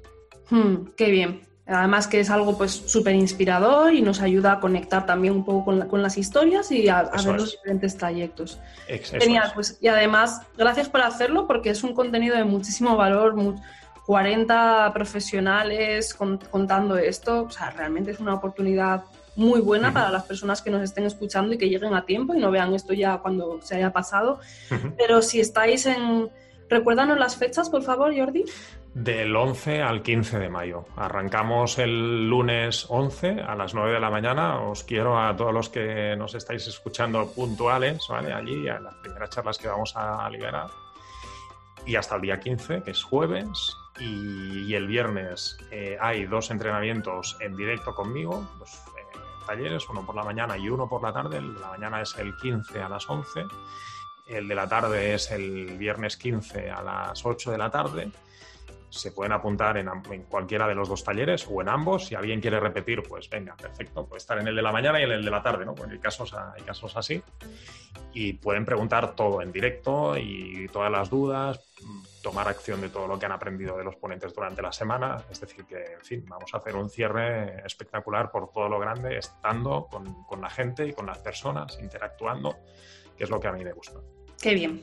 [0.51, 1.54] Hmm, qué bien.
[1.67, 5.65] Además que es algo pues súper inspirador y nos ayuda a conectar también un poco
[5.89, 8.59] con, las historias y a, ver los diferentes trayectos.
[8.87, 13.35] Genial, pues y además gracias por hacerlo porque es un contenido de muchísimo valor,
[14.05, 19.05] 40 profesionales contando esto, o sea, realmente es una oportunidad
[19.37, 22.39] muy buena para las personas que nos estén escuchando y que lleguen a tiempo y
[22.39, 24.41] no vean esto ya cuando se haya pasado.
[24.97, 26.29] Pero si estáis en...
[26.69, 28.45] Recuérdanos las fechas, por favor, Jordi.
[28.95, 30.85] Del 11 al 15 de mayo.
[30.97, 34.61] Arrancamos el lunes 11 a las 9 de la mañana.
[34.61, 38.33] Os quiero a todos los que nos estáis escuchando puntuales, ¿vale?
[38.33, 40.69] Allí, a las primeras charlas que vamos a liberar.
[41.85, 47.37] Y hasta el día 15, que es jueves, y, el viernes eh, hay dos entrenamientos
[47.41, 48.81] en directo conmigo, dos
[49.47, 51.39] talleres, uno por la mañana y uno por la tarde.
[51.39, 53.45] El de la mañana es el 15 a las 11,
[54.29, 58.11] el de la tarde es el viernes 15 a las 8 de la tarde.
[58.95, 59.89] Se pueden apuntar en,
[60.29, 62.07] cualquiera de los dos talleres o en ambos.
[62.07, 64.07] Si alguien quiere repetir, pues venga, perfecto.
[64.07, 65.75] Puede estar en el de la mañana y en el de la tarde, ¿no?
[65.75, 67.23] Pues hay casos, hay casos así.
[68.13, 71.61] Y pueden preguntar todo en directo y todas las dudas
[72.23, 75.23] tomar acción de todo lo que han aprendido de los ponentes durante la semana.
[75.31, 79.19] Es decir, que, en fin, vamos a hacer un cierre espectacular por todo lo grande,
[79.19, 82.57] estando con la gente y con las personas, interactuando,
[83.17, 84.01] que es lo que a mí me gusta.
[84.41, 84.83] Qué bien.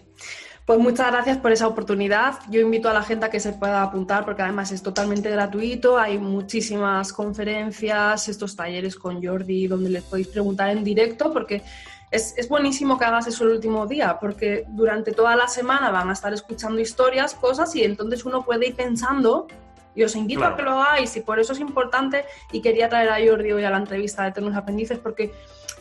[0.65, 2.39] Pues muchas gracias por esa oportunidad.
[2.49, 5.97] Yo invito a la gente a que se pueda apuntar porque además es totalmente gratuito.
[5.97, 11.63] Hay muchísimas conferencias, estos talleres con Jordi donde les podéis preguntar en directo porque
[12.11, 16.09] es, es, buenísimo que hagas eso el último día, porque durante toda la semana van
[16.09, 19.47] a estar escuchando historias, cosas, y entonces uno puede ir pensando,
[19.95, 23.09] y os invito a que lo hagáis, y por eso es importante, y quería traer
[23.09, 25.31] a Jordi hoy a la entrevista de Eternos Aprendices, porque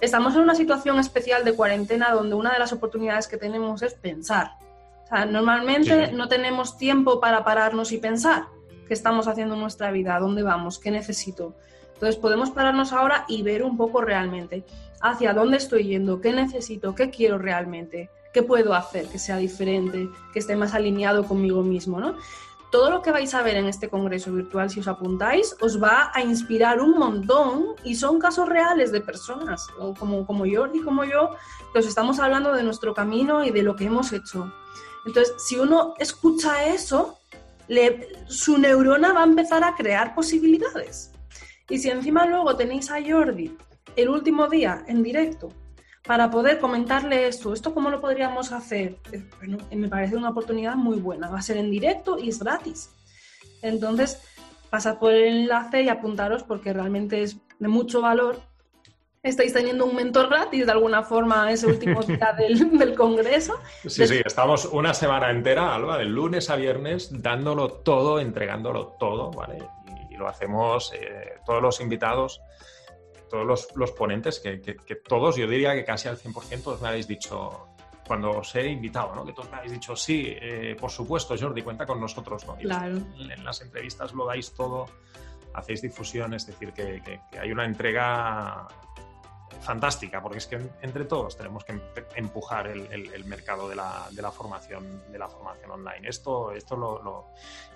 [0.01, 3.95] estamos en una situación especial de cuarentena donde una de las oportunidades que tenemos es
[3.95, 4.53] pensar.
[5.05, 8.47] O sea, normalmente no tenemos tiempo para pararnos y pensar
[8.87, 11.55] qué estamos haciendo en nuestra vida, dónde vamos, qué necesito.
[11.95, 14.65] Entonces podemos pararnos ahora y ver un poco realmente
[15.03, 20.09] hacia dónde estoy yendo, qué necesito, qué quiero realmente, qué puedo hacer que sea diferente,
[20.33, 22.17] que esté más alineado conmigo mismo, ¿no?
[22.71, 26.11] Todo lo que vais a ver en este congreso virtual, si os apuntáis, os va
[26.15, 29.67] a inspirar un montón y son casos reales de personas,
[29.99, 31.37] como, como Jordi, como yo,
[31.73, 34.53] que os estamos hablando de nuestro camino y de lo que hemos hecho.
[35.07, 37.19] Entonces, si uno escucha eso,
[38.29, 41.13] su neurona va a empezar a crear posibilidades.
[41.69, 43.57] Y si encima luego tenéis a Jordi
[43.97, 45.49] el último día en directo
[46.05, 47.53] para poder comentarle esto.
[47.53, 48.97] ¿Esto cómo lo podríamos hacer?
[49.13, 51.29] Eh, bueno, me parece una oportunidad muy buena.
[51.29, 52.91] Va a ser en directo y es gratis.
[53.63, 54.23] Entonces,
[54.71, 58.41] pasad por el enlace y apuntaros porque realmente es de mucho valor.
[59.23, 63.61] Estáis teniendo un mentor gratis de alguna forma ese último día del, congreso.
[63.87, 69.31] Sí, sí, estamos una semana entera, Alba, de lunes a viernes, dándolo todo, entregándolo todo,
[69.31, 69.59] ¿vale?
[70.11, 72.43] Y, lo hacemos eh, todos los invitados
[73.31, 74.59] todos los, ponentes, que,
[74.97, 77.69] todos, yo diría que casi al 100% os me habéis dicho,
[78.07, 79.25] cuando os he invitado, ¿no?
[79.25, 82.47] que todos me habéis dicho, sí, eh, por supuesto, Jordi, cuenta con nosotros.
[82.47, 82.57] ¿no?
[82.57, 82.99] claro.
[83.19, 84.87] en, las entrevistas lo dais todo,
[85.55, 88.67] hacéis difusión, es decir, que, hay una entrega
[89.61, 91.81] fantástica, porque es que entre todos tenemos que
[92.15, 96.09] empujar el, mercado de la, de la, formación, de la formación online.
[96.09, 97.31] Esto, esto lo,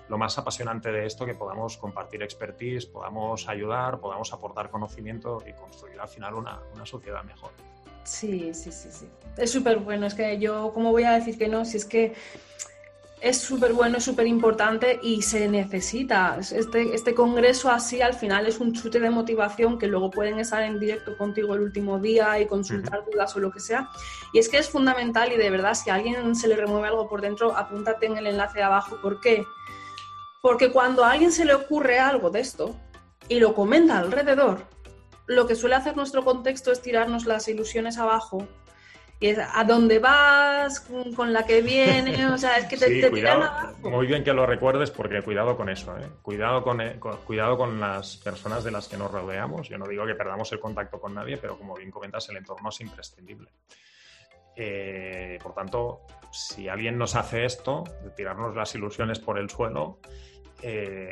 [0.07, 5.53] lo, más apasionante de esto, que podamos compartir expertise, podamos ayudar, podamos aportar conocimiento y
[5.53, 7.51] construir al final una, una sociedad mejor.
[8.03, 9.09] Sí, sí, sí, sí.
[9.35, 10.05] Es súper bueno.
[10.05, 11.65] Es que yo, ¿cómo voy a decir que no?
[11.65, 12.13] Si es que
[13.25, 16.37] es súper bueno, es súper importante y se necesita.
[16.39, 20.61] Este, este congreso así al final es un chute de motivación que luego pueden estar
[20.61, 23.89] en directo contigo el último día y consultar dudas o lo que sea.
[24.31, 27.09] Y es que es fundamental y de verdad si a alguien se le remueve algo
[27.09, 28.99] por dentro, apúntate en el enlace de abajo.
[29.01, 29.43] ¿Por qué?
[30.43, 32.75] Porque cuando a alguien se le ocurre algo de esto
[33.27, 34.67] y lo comenta alrededor,
[35.25, 38.47] lo que suele hacer nuestro contexto es tirarnos las ilusiones abajo
[39.19, 40.81] y es a dónde vas,
[41.15, 44.45] con la que viene, o sea, es que te, sí, cuidado, Muy bien que lo
[44.45, 46.07] recuerdes porque cuidado con eso, ¿eh?
[46.21, 49.69] cuidado, eh, con, cuidado con las personas de las que nos rodeamos.
[49.69, 52.69] Yo no digo que perdamos el contacto con nadie, pero como bien comentas, el entorno
[52.69, 53.49] es imprescindible.
[54.57, 56.01] Eh, por tanto,
[56.31, 59.99] si alguien nos hace esto, de tirarnos las ilusiones por el suelo,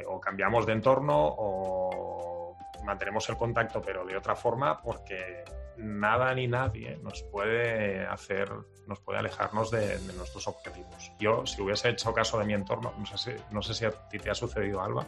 [0.08, 5.44] o cambiamos de entorno o mantenemos el contacto pero de otra forma porque
[5.78, 8.50] nada ni nadie nos puede hacer,
[8.88, 11.12] nos puede alejarnos de, nuestros objetivos.
[11.20, 14.36] Yo, si hubiese hecho caso de mi entorno, no sé, si, a ti te ha
[14.36, 15.06] sucedido, Alba,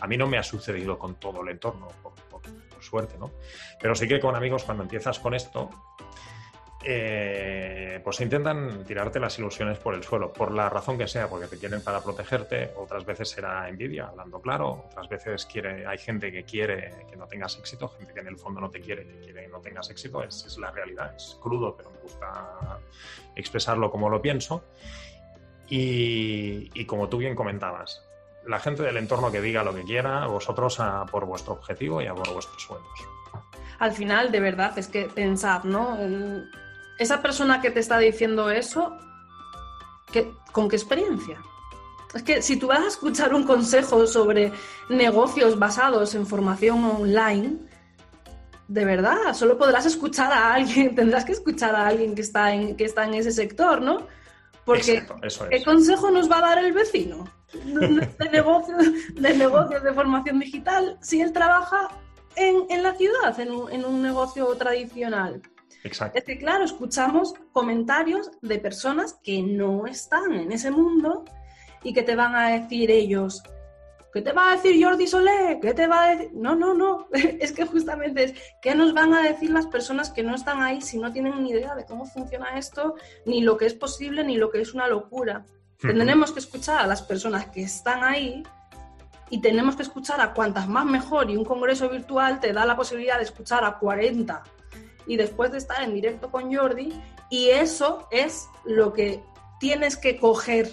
[0.00, 2.42] a mí no me ha sucedido con todo el entorno, por, por
[2.82, 3.32] suerte, ¿no?
[3.80, 5.70] Pero sí que con amigos, cuando empiezas con esto,
[6.88, 11.48] eh, pues intentan tirarte las ilusiones por el suelo, por la razón que sea, porque
[11.48, 16.30] te quieren para protegerte, otras veces será envidia, hablando claro, otras veces quiere, hay gente
[16.30, 19.18] que quiere que no tengas éxito, gente que en el fondo no te quiere, que
[19.18, 22.78] quiere que no tengas éxito, es, es la realidad, es crudo, pero me gusta
[23.34, 24.62] expresarlo como lo pienso.
[25.68, 28.06] Y, y, como tú bien comentabas,
[28.46, 32.06] la gente del entorno que diga lo que quiera, vosotros a por vuestro objetivo y
[32.06, 32.86] a por vuestros sueños.
[33.80, 35.98] Al final, de verdad, es que pensad, ¿no?
[36.98, 38.96] Esa persona que te está diciendo eso,
[40.52, 41.40] ¿con qué experiencia?
[42.14, 44.52] Es que si tú vas a escuchar un consejo sobre
[44.88, 47.58] negocios basados en formación online,
[48.68, 52.76] de verdad, solo podrás escuchar a alguien, tendrás que escuchar a alguien que está en,
[52.76, 54.06] que está en ese sector, ¿no?
[54.64, 55.06] Porque
[55.50, 58.82] ¿qué consejo nos va a dar el vecino de, negocios,
[59.14, 61.88] de negocios de formación digital si él trabaja
[62.34, 65.40] en, la ciudad, en en un negocio tradicional?
[66.14, 71.24] Es que, claro, escuchamos comentarios de personas que no están en ese mundo
[71.82, 73.42] y que te van a decir ellos,
[74.12, 75.58] ¿qué te va a decir Jordi Solé?
[75.60, 76.30] ¿Qué te va a decir?
[76.34, 77.08] No, no, no.
[77.12, 80.80] Es que justamente es, ¿qué nos van a decir las personas que no están ahí
[80.80, 84.36] si no tienen ni idea de cómo funciona esto, ni lo que es posible, ni
[84.36, 85.44] lo que es una locura?
[85.78, 88.42] Tenemos que escuchar a las personas que están ahí
[89.28, 92.76] y tenemos que escuchar a cuantas más mejor y un congreso virtual te da la
[92.76, 94.42] posibilidad de escuchar a 40
[95.06, 96.92] y después de estar en directo con Jordi
[97.30, 99.22] y eso es lo que
[99.58, 100.70] tienes que coger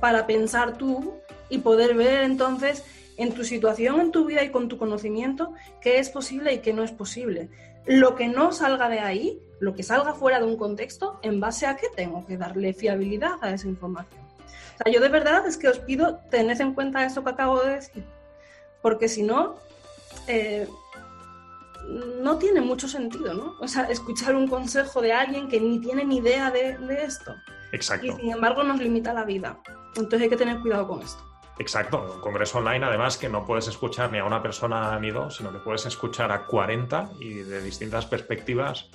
[0.00, 1.14] para pensar tú
[1.48, 2.84] y poder ver entonces
[3.16, 6.72] en tu situación, en tu vida y con tu conocimiento qué es posible y qué
[6.72, 7.48] no es posible.
[7.84, 11.66] lo que no salga de ahí, lo que salga fuera de un contexto, en base
[11.66, 14.22] a qué tengo que darle fiabilidad a esa información.
[14.74, 17.60] O sea, yo de verdad es que os pido tened en cuenta esto que acabo
[17.60, 18.04] de decir,
[18.82, 19.56] porque si no,
[20.28, 20.68] eh,
[21.88, 23.56] no tiene mucho sentido, ¿no?
[23.60, 27.34] O sea, escuchar un consejo de alguien que ni tiene ni idea de, de esto.
[27.72, 28.06] Exacto.
[28.06, 29.58] Y sin embargo nos limita la vida.
[29.96, 31.22] Entonces hay que tener cuidado con esto.
[31.58, 35.36] Exacto, un congreso online además que no puedes escuchar ni a una persona ni dos,
[35.36, 38.90] sino que puedes escuchar a 40 y de distintas perspectivas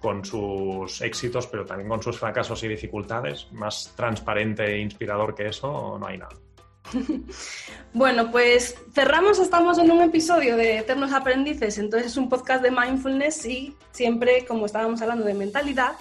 [0.00, 3.48] con sus éxitos, pero también con sus fracasos y dificultades.
[3.52, 6.36] Más transparente e inspirador que eso no hay nada.
[7.92, 12.70] bueno, pues cerramos, estamos en un episodio de Eternos Aprendices, entonces es un podcast de
[12.70, 15.92] mindfulness y siempre, como estábamos hablando de mentalidad,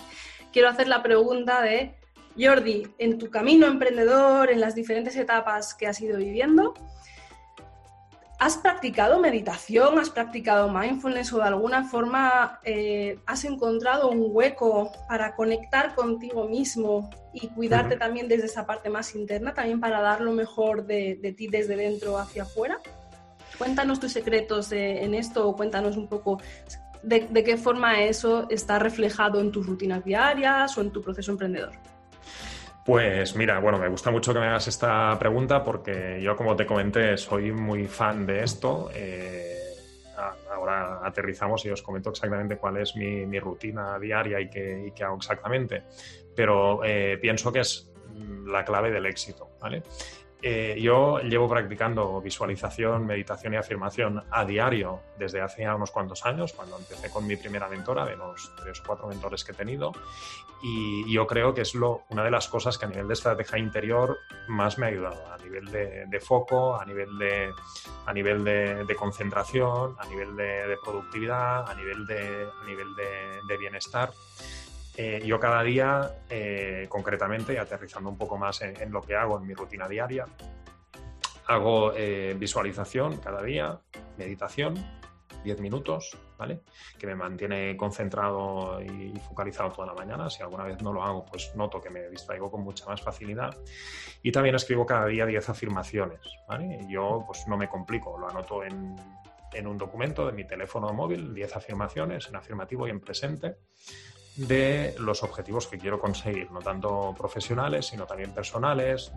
[0.52, 1.96] quiero hacer la pregunta de
[2.40, 6.74] Jordi, en tu camino emprendedor, en las diferentes etapas que has ido viviendo,
[8.40, 9.98] ¿has practicado meditación?
[10.00, 16.48] ¿Has practicado mindfulness o de alguna forma eh, has encontrado un hueco para conectar contigo
[16.48, 21.34] mismo y cuidarte también desde esa parte más interna, también para dar lo mejor de,
[21.36, 22.80] ti desde dentro hacia afuera?
[23.58, 26.40] Cuéntanos tus secretos en esto o cuéntanos un poco
[27.02, 31.72] de qué forma eso está reflejado en tus rutinas diarias o en tu proceso emprendedor.
[32.88, 36.66] Pues mira, bueno, me gusta mucho que me hagas esta pregunta porque yo, como te
[36.66, 38.90] comenté, soy muy fan de esto.
[38.96, 39.58] Eh,
[40.50, 45.84] ahora aterrizamos y os comento exactamente cuál es mi, rutina diaria y qué, hago exactamente.
[46.34, 47.92] Pero eh, pienso que es
[48.46, 49.84] la clave del éxito, ¿vale?
[50.42, 56.54] Eh, yo llevo practicando visualización, meditación y afirmación a diario desde hace unos cuantos años,
[56.54, 59.92] cuando empecé con mi primera mentora, de los tres o cuatro mentores que he tenido,
[60.62, 63.58] y yo creo que es lo, una de las cosas que a nivel de estrategia
[63.58, 64.18] interior
[64.48, 67.52] más me ha ayudado, a nivel de, foco, a nivel de,
[68.06, 74.12] a nivel de, concentración, a nivel de, productividad, a nivel de, a nivel de bienestar.
[75.00, 79.46] Eh, yo cada día, eh, concretamente, aterrizando un poco más en, lo que hago en
[79.46, 80.26] mi rutina diaria,
[81.46, 83.80] hago eh, visualización cada día,
[84.18, 84.74] meditación,
[85.44, 86.62] 10 minutos, ¿vale?
[86.98, 90.32] Que me mantiene concentrado y focalizado toda la mañana.
[90.32, 93.56] Si alguna vez no lo hago, pues noto que me distraigo con mucha más facilidad.
[94.24, 96.22] Y también escribo cada día 10 afirmaciones.
[96.90, 98.96] Yo pues no me complico, lo anoto en,
[99.54, 103.58] en un documento de mi teléfono móvil, 10 afirmaciones en afirmativo y en presente
[104.38, 109.12] de los objetivos que quiero conseguir, no tanto profesionales, sino también personales,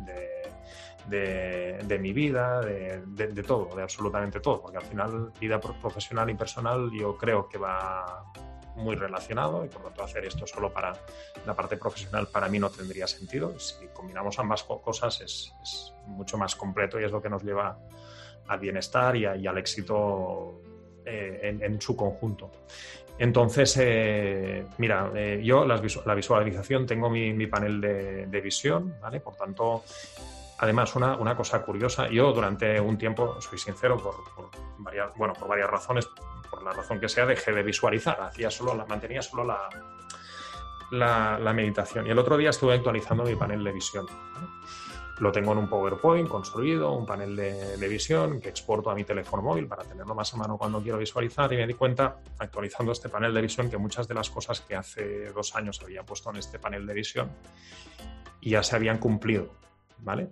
[1.07, 6.91] de, mi vida, de, todo, de absolutamente todo, porque al final vida profesional y personal
[6.93, 8.25] yo creo que va
[8.77, 10.93] muy relacionado y por lo tanto hacer esto solo para
[11.47, 13.59] la parte profesional para mí no tendría sentido.
[13.59, 17.79] Si combinamos ambas cosas es, mucho más completo y es lo que nos lleva
[18.49, 20.61] al bienestar y, al éxito
[21.05, 22.51] eh, en, su conjunto.
[23.21, 25.77] Entonces, eh, mira, eh, yo la
[26.15, 29.21] visualización tengo mi, panel de, visión, ¿vale?
[29.21, 29.85] Por tanto,
[30.57, 34.15] además, una, cosa curiosa, yo durante un tiempo, soy sincero, por,
[34.79, 36.09] varias, bueno, por varias razones,
[36.51, 41.53] por la razón que sea, dejé de visualizar, hacía solo la, mantenía solo la, la,
[41.53, 42.07] meditación.
[42.07, 44.07] Y el otro día estuve actualizando mi panel de visión.
[45.21, 49.43] Lo tengo en un PowerPoint construido, un panel de, visión que exporto a mi teléfono
[49.43, 53.11] móvil para tenerlo más a mano cuando quiero visualizar y me di cuenta, actualizando este
[53.11, 56.37] panel de visión, que muchas de las cosas que hace dos años había puesto en
[56.37, 57.31] este panel de visión
[58.41, 59.55] ya se habían cumplido,
[59.99, 60.31] ¿vale?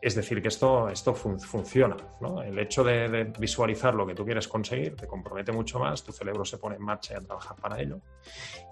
[0.00, 1.96] Es decir, que esto, esto funciona.
[2.20, 2.40] ¿no?
[2.40, 6.44] El hecho de, visualizar lo que tú quieres conseguir te compromete mucho más, tu cerebro
[6.44, 8.00] se pone en marcha y a trabajar para ello,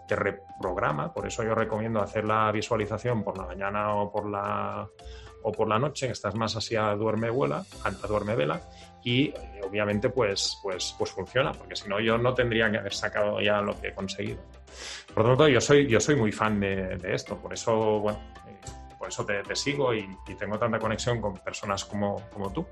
[0.07, 1.13] te reprograma.
[1.13, 4.89] Por eso yo recomiendo hacer la visualización por la mañana o por la,
[5.43, 8.61] o por la noche, estás más así a duerme, vuela, a duerme vela,
[9.03, 12.95] y eh, obviamente pues, pues, pues funciona, porque si no yo no tendría que haber
[12.95, 14.41] sacado ya lo que he conseguido.
[15.15, 18.19] Por lo tanto, yo soy, yo soy muy fan de, de esto, por eso, bueno,
[18.99, 22.21] por eso te, sigo y, tengo tanta conexión con personas como,
[22.53, 22.67] tú,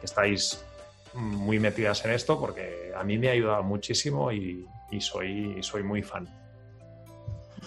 [0.00, 0.64] que estáis
[1.12, 4.66] muy metidas en esto, porque a mí me ha ayudado muchísimo y,
[5.00, 6.26] soy, soy muy fan.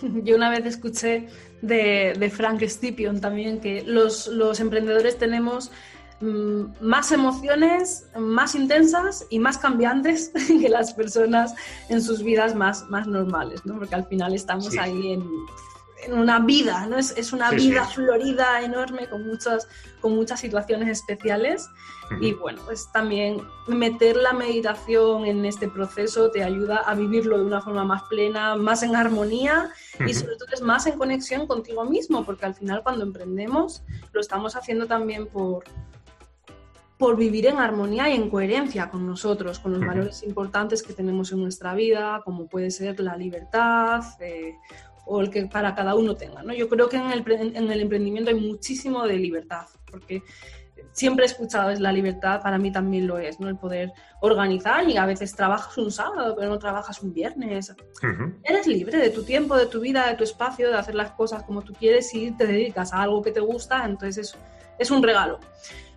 [0.23, 1.27] Yo una vez escuché
[1.61, 4.29] de, Frank Stipion también que los,
[4.59, 5.71] emprendedores tenemos
[6.21, 11.53] mm, más emociones, más intensas y más cambiantes que las personas
[11.89, 13.77] en sus vidas más, más normales, ¿no?
[13.77, 15.23] porque al final estamos ahí en
[16.03, 16.97] en una vida, ¿no?
[16.97, 19.67] Es, es una vida florida, enorme, con muchas,
[20.01, 21.69] con muchas situaciones especiales.
[22.21, 27.45] Y bueno, pues también meter la meditación en este proceso te ayuda a vivirlo de
[27.45, 29.69] una forma más plena, más en armonía
[30.05, 34.21] y sobre todo es más en conexión contigo mismo, porque al final cuando emprendemos lo
[34.21, 35.65] estamos haciendo también por,
[36.97, 41.31] por vivir en armonía y en coherencia con nosotros, con los valores importantes que tenemos
[41.31, 44.55] en nuestra vida, como puede ser la libertad eh,
[45.09, 46.43] o el que para cada uno tenga.
[46.43, 46.53] ¿no?
[46.53, 47.23] Yo creo que en el,
[47.55, 50.21] en el emprendimiento hay muchísimo de libertad, porque
[50.91, 53.49] siempre he escuchado es la libertad, para mí también lo es, ¿no?
[53.49, 53.91] El poder
[54.21, 57.73] organizar y a veces trabajas un sábado, pero no trabajas un viernes.
[58.43, 61.43] Eres libre de tu tiempo, de tu vida, de tu espacio, de hacer las cosas
[61.43, 64.37] como tú quieres y te dedicas a algo que te gusta, entonces es,
[64.77, 65.39] es un regalo.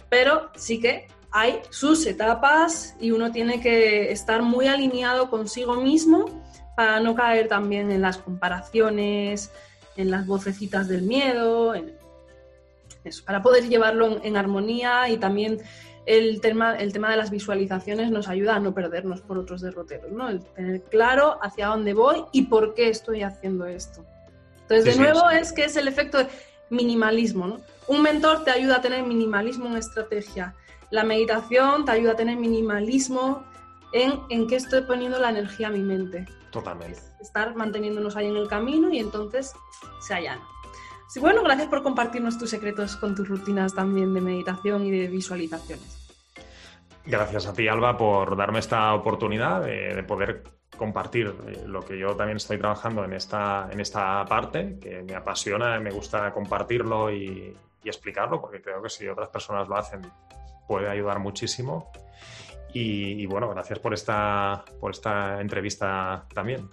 [0.09, 6.27] Pero sí que hay sus etapas y uno tiene que estar muy alineado consigo mismo
[6.77, 9.53] para no caer también en las comparaciones,
[9.97, 11.97] en las vocecitas del miedo, en,
[13.27, 15.61] para poder llevarlo en, armonía y también
[16.07, 20.11] el tema, el tema de las visualizaciones nos ayuda a no perdernos por otros derroteros,
[20.11, 20.29] ¿no?
[20.29, 24.05] El tener claro hacia dónde voy y por qué estoy haciendo esto.
[24.63, 26.29] Entonces, de nuevo, es que es el efecto de
[26.71, 27.61] minimalismo, ¿no?
[27.87, 30.55] Un mentor te ayuda a tener minimalismo en estrategia.
[30.91, 33.45] La meditación te ayuda a tener minimalismo
[33.93, 36.27] en, en qué estoy poniendo la energía a mi mente.
[36.53, 37.01] Totalmente.
[37.21, 39.55] estar manteniéndonos ahí en el camino y entonces
[40.01, 40.47] se allana.
[41.09, 45.09] Sí, bueno, gracias por compartirnos tus secretos con tus rutinas también de meditación y de
[45.09, 46.03] visualizaciones.
[47.05, 50.45] Gracias a ti, Alba, por darme esta oportunidad de, poder
[50.77, 55.15] compartir eh, lo que yo también estoy trabajando en esta, en esta parte, que me
[55.15, 60.01] apasiona, me gusta compartirlo y, explicarlo, porque creo que si otras personas lo hacen
[60.69, 61.91] puede ayudar muchísimo.
[62.73, 66.69] Y, y bueno, gracias por esta, por esta entrevista también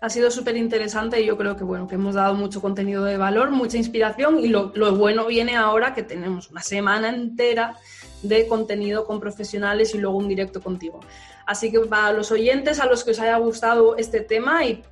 [0.00, 3.16] ha sido súper interesante y yo creo que, bueno, que hemos dado mucho contenido de
[3.16, 7.76] valor, mucha inspiración y lo, bueno viene ahora que tenemos una semana entera
[8.22, 11.00] de contenido con profesionales y luego un directo contigo.
[11.46, 14.82] Así que para los oyentes a los que os haya gustado este tema y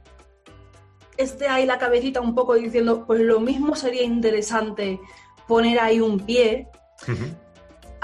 [1.17, 5.01] esté ahí la cabecita un poco diciendo, pues lo mismo sería interesante
[5.47, 6.69] poner ahí un pie,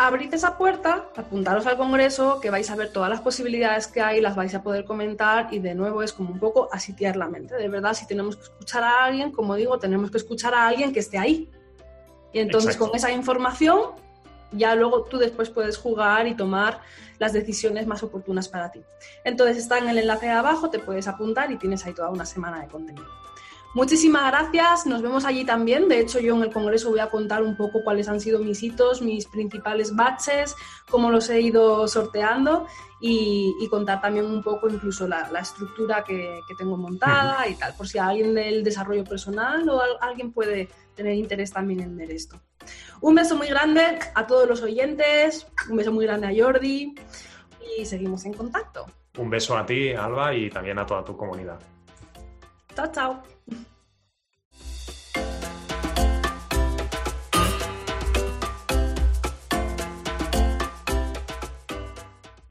[0.06, 4.20] abrid esa puerta, apuntaros al congreso, que vais a ver todas las posibilidades que hay,
[4.20, 7.54] las vais a poder comentar y de nuevo es como un poco asitiar la mente.
[7.54, 10.92] De verdad, si tenemos que escuchar a alguien, como digo, tenemos que escuchar a alguien
[10.92, 11.50] que esté ahí.
[12.32, 13.80] Y entonces con esa información
[14.52, 16.80] ya luego tú después puedes jugar y tomar
[17.18, 18.82] las decisiones más oportunas para ti.
[19.24, 22.26] Entonces está en el enlace de abajo, te puedes apuntar y tienes ahí toda una
[22.26, 23.06] semana de contenido.
[23.72, 25.88] Muchísimas gracias, nos vemos allí también.
[25.88, 28.60] De hecho, yo en el Congreso voy a contar un poco cuáles han sido mis
[28.64, 30.56] hitos, mis principales batches,
[30.90, 32.66] cómo los he ido sorteando
[33.00, 37.98] y, contar también un poco incluso la, estructura que, tengo montada y tal, por si
[37.98, 42.40] alguien del desarrollo personal o alguien puede tener interés también en ver esto.
[43.00, 46.92] Un beso muy grande a todos los oyentes, un beso muy grande a Jordi
[47.78, 48.86] y seguimos en contacto.
[49.16, 51.60] Un beso a ti, Alba, y también a toda tu comunidad.
[52.74, 53.22] Tchau, tchau!